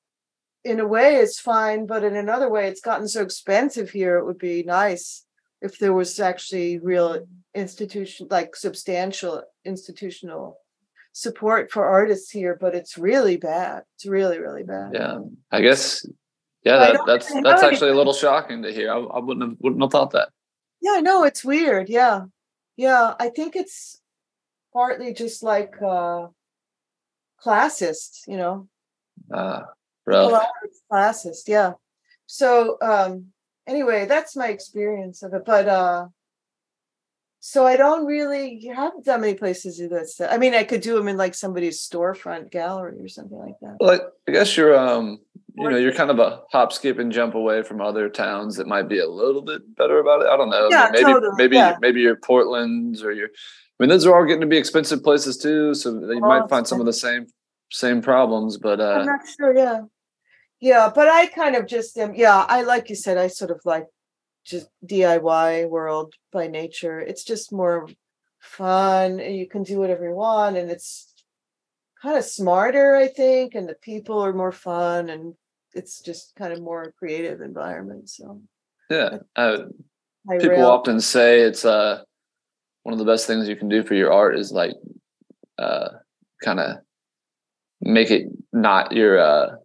[0.63, 4.17] in a way is fine, but in another way it's gotten so expensive here.
[4.17, 5.25] It would be nice
[5.61, 10.60] if there was actually real institution, like substantial institutional
[11.13, 13.83] support for artists here, but it's really bad.
[13.95, 14.91] It's really, really bad.
[14.93, 15.19] Yeah,
[15.51, 16.05] I guess.
[16.63, 18.91] Yeah, that, that's that's actually a little shocking to hear.
[18.91, 20.29] I, I wouldn't have wouldn't have thought that.
[20.81, 21.89] Yeah, I know it's weird.
[21.89, 22.25] Yeah,
[22.77, 23.15] yeah.
[23.19, 23.99] I think it's
[24.73, 26.27] partly just like uh
[27.43, 28.67] classist, you know.
[29.33, 29.63] Uh,
[30.05, 30.45] Rough.
[30.91, 31.73] classist, yeah.
[32.27, 33.27] So um
[33.67, 35.43] anyway, that's my experience of it.
[35.45, 36.07] But uh
[37.43, 40.29] so I don't really have that many places to do that stuff.
[40.31, 43.77] I mean, I could do them in like somebody's storefront gallery or something like that.
[43.79, 45.19] Like I guess you're um
[45.55, 48.67] you know, you're kind of a hop, skip, and jump away from other towns that
[48.67, 50.27] might be a little bit better about it.
[50.27, 50.69] I don't know.
[50.69, 51.33] Yeah, maybe totally.
[51.35, 51.77] maybe yeah.
[51.81, 55.37] maybe your Portland's or your I mean those are all getting to be expensive places
[55.37, 55.73] too.
[55.73, 57.25] So you oh, might find some of the same
[57.71, 59.81] same problems, but uh I'm not sure, yeah
[60.61, 63.59] yeah but i kind of just am yeah i like you said i sort of
[63.65, 63.87] like
[64.45, 67.87] just diy world by nature it's just more
[68.39, 71.13] fun you can do whatever you want and it's
[72.01, 75.35] kind of smarter i think and the people are more fun and
[75.73, 78.41] it's just kind of more creative environment so
[78.89, 79.57] yeah uh,
[80.29, 80.67] people rail.
[80.67, 82.01] often say it's uh
[82.83, 84.73] one of the best things you can do for your art is like
[85.59, 85.89] uh
[86.43, 86.77] kind of
[87.81, 89.55] make it not your uh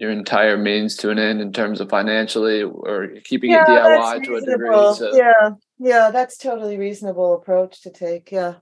[0.00, 4.24] your entire means to an end in terms of financially or keeping yeah, it DIY
[4.24, 4.94] to a degree.
[4.94, 8.30] So yeah, yeah, that's totally reasonable approach to take.
[8.30, 8.54] Yeah.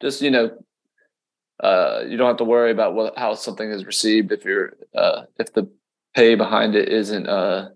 [0.00, 0.50] Just you know,
[1.60, 5.22] uh, you don't have to worry about what how something is received if you're uh,
[5.40, 5.68] if the
[6.14, 7.70] pay behind it isn't uh,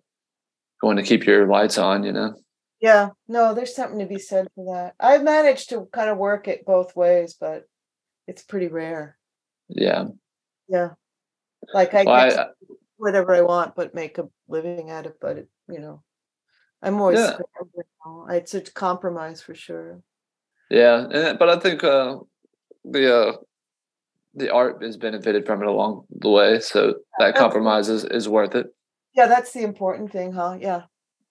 [0.80, 2.04] going to keep your lights on.
[2.04, 2.36] You know.
[2.80, 4.94] Yeah, no, there's something to be said for that.
[5.00, 7.64] I've managed to kind of work it both ways, but
[8.28, 9.16] it's pretty rare.
[9.68, 10.04] Yeah.
[10.68, 10.90] Yeah.
[11.72, 12.46] Like I, well, I
[12.96, 15.16] whatever I want, but make a living at it.
[15.20, 16.02] But it, you know,
[16.82, 17.38] I'm always yeah.
[18.30, 20.00] it's a compromise for sure.
[20.70, 22.18] Yeah, and, but I think uh,
[22.84, 23.32] the uh,
[24.34, 28.54] the art is benefited from it along the way, so that compromise is, is worth
[28.54, 28.66] it.
[29.14, 30.56] Yeah, that's the important thing, huh?
[30.60, 30.82] Yeah.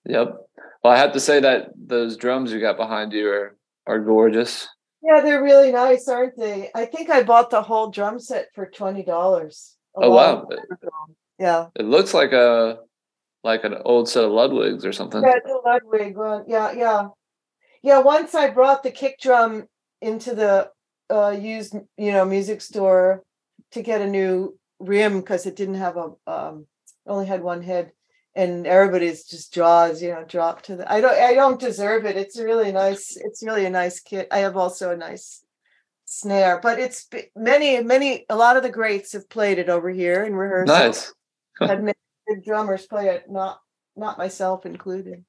[0.06, 0.36] Yep.
[0.84, 4.68] Well, I have to say that those drums you got behind you are are gorgeous.
[5.02, 6.70] Yeah, they're really nice, aren't they?
[6.74, 9.76] I think I bought the whole drum set for twenty dollars.
[9.96, 10.48] Oh wow!
[11.40, 11.68] Yeah.
[11.76, 12.80] It looks like a
[13.44, 15.22] like an old set of Ludwigs or something.
[15.22, 16.46] Yeah, Ludwig one.
[16.48, 17.08] Yeah, yeah,
[17.82, 18.00] yeah.
[18.00, 19.68] Once I brought the kick drum
[20.02, 20.70] into the
[21.10, 23.24] uh, used, you know, music store
[23.72, 26.68] to get a new rim because it didn't have a um,
[27.06, 27.92] only had one head,
[28.36, 30.90] and everybody's just jaws, you know, dropped to the.
[30.92, 32.16] I don't, I don't deserve it.
[32.16, 33.18] It's really nice.
[33.18, 34.28] It's really a nice kit.
[34.32, 35.44] I have also a nice
[36.06, 40.24] snare, but it's many, many, a lot of the greats have played it over here
[40.24, 40.76] in rehearsal.
[40.76, 41.14] Nice.
[41.60, 41.98] Had many
[42.28, 43.60] good drummers play it, not
[43.96, 45.24] not myself included.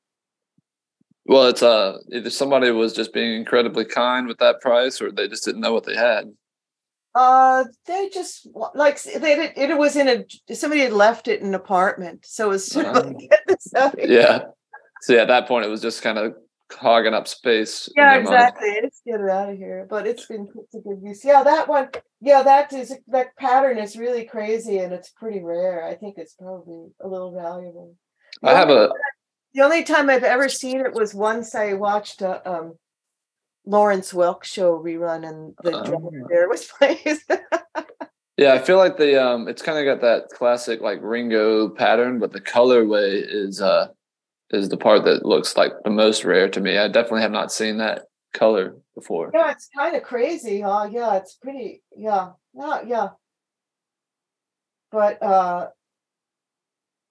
[1.26, 5.28] Well, it's uh either somebody was just being incredibly kind with that price, or they
[5.28, 6.32] just didn't know what they had.
[7.14, 11.54] Uh, they just like they it was in a somebody had left it in an
[11.54, 13.94] apartment, so it was sort of like, get this out.
[13.98, 14.46] Yeah.
[15.02, 16.34] So yeah, at that point, it was just kind of
[16.72, 17.88] hogging up space.
[17.96, 18.78] Yeah, exactly.
[18.82, 19.86] Let's get it out of here.
[19.88, 21.24] But it's been put to good use.
[21.24, 21.88] Yeah, that one.
[22.20, 25.84] Yeah, that is that pattern is really crazy, and it's pretty rare.
[25.84, 27.94] I think it's probably a little valuable.
[28.42, 28.90] The I have a.
[29.54, 32.74] The only time I've ever seen it was once I watched a um,
[33.64, 36.98] Lawrence Welk show rerun, and the um, drummer there was playing.
[38.36, 42.18] yeah, I feel like the um, it's kind of got that classic like Ringo pattern,
[42.18, 43.88] but the colorway is uh
[44.50, 46.78] is the part that looks like the most rare to me.
[46.78, 49.30] I definitely have not seen that color before.
[49.32, 50.88] Yeah, it's kind of crazy, huh?
[50.90, 51.82] Yeah, it's pretty.
[51.96, 53.10] Yeah, not yeah.
[54.90, 55.68] But uh,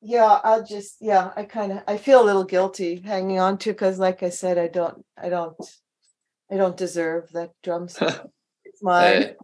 [0.02, 1.32] yeah, I'll just yeah.
[1.36, 4.58] I kind of I feel a little guilty hanging on to because, like I said,
[4.58, 5.56] I don't I don't
[6.52, 8.26] I don't deserve that drum set.
[8.66, 9.22] it's mine.
[9.22, 9.36] Hey,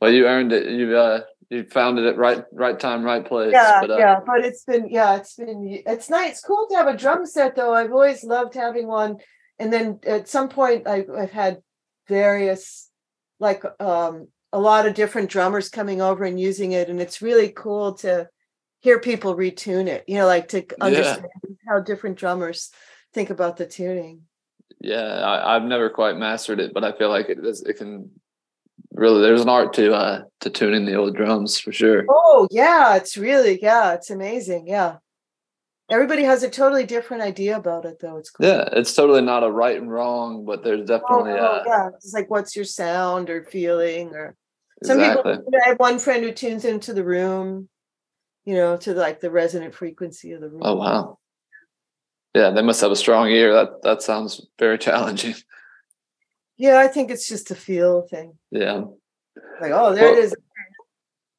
[0.00, 0.66] well, you earned it.
[0.70, 1.20] You uh
[1.50, 3.52] you found it at right right time, right place.
[3.52, 4.20] Yeah, but, uh, yeah.
[4.24, 6.32] But it's been yeah, it's been it's nice.
[6.32, 7.74] It's cool to have a drum set though.
[7.74, 9.16] I've always loved having one.
[9.58, 11.58] And then at some point I, I've had
[12.06, 12.90] various
[13.40, 16.88] like um a lot of different drummers coming over and using it.
[16.88, 18.28] And it's really cool to
[18.80, 21.54] hear people retune it, you know, like to understand yeah.
[21.68, 22.70] how different drummers
[23.14, 24.22] think about the tuning.
[24.80, 28.10] Yeah, I, have never quite mastered it, but I feel like it it can
[28.98, 32.04] really there's an art to uh to tuning the old drums for sure.
[32.08, 34.66] Oh yeah, it's really yeah, it's amazing.
[34.66, 34.96] Yeah.
[35.90, 38.18] Everybody has a totally different idea about it though.
[38.18, 38.46] It's cool.
[38.46, 41.88] Yeah, it's totally not a right and wrong, but there's oh, definitely oh, uh, yeah.
[41.94, 44.36] It's like what's your sound or feeling or
[44.82, 45.36] some exactly.
[45.36, 47.68] people I have one friend who tunes into the room,
[48.44, 50.60] you know, to like the resonant frequency of the room.
[50.62, 51.18] Oh wow.
[52.34, 53.54] Yeah, they must have a strong ear.
[53.54, 55.34] That that sounds very challenging.
[56.58, 58.34] Yeah, I think it's just a feel thing.
[58.50, 58.82] Yeah.
[59.60, 60.34] Like, oh, there well, it is.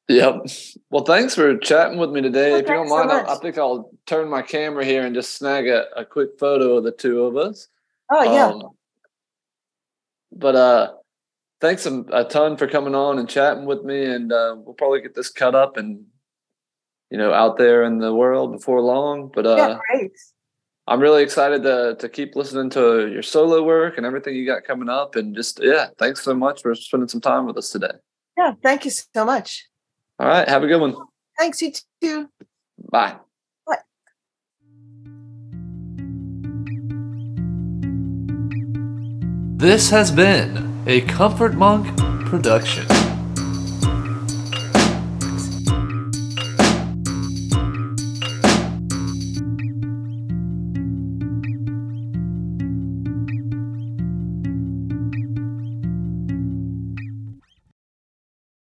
[0.08, 0.46] Yep.
[0.90, 2.50] Well, thanks for chatting with me today.
[2.50, 5.14] Well, if you don't mind, so I, I, think I'll turn my camera here and
[5.14, 7.68] just snag a, a quick photo of the two of us.
[8.10, 8.46] Oh, yeah.
[8.46, 8.70] Um,
[10.32, 10.92] but uh,
[11.60, 14.04] thanks a, a, ton for coming on and chatting with me.
[14.04, 16.06] And uh, we'll probably get this cut up and,
[17.10, 19.30] you know, out there in the world before long.
[19.32, 20.12] But uh, yeah, great.
[20.90, 24.64] I'm really excited to to keep listening to your solo work and everything you got
[24.64, 25.14] coming up.
[25.14, 27.92] And just yeah, thanks so much for spending some time with us today.
[28.36, 29.68] Yeah, thank you so much.
[30.18, 30.96] All right, have a good one.
[31.38, 31.72] Thanks you
[32.02, 32.28] too.
[32.90, 33.14] Bye.
[33.68, 33.76] Bye.
[39.58, 42.86] This has been a Comfort Monk production.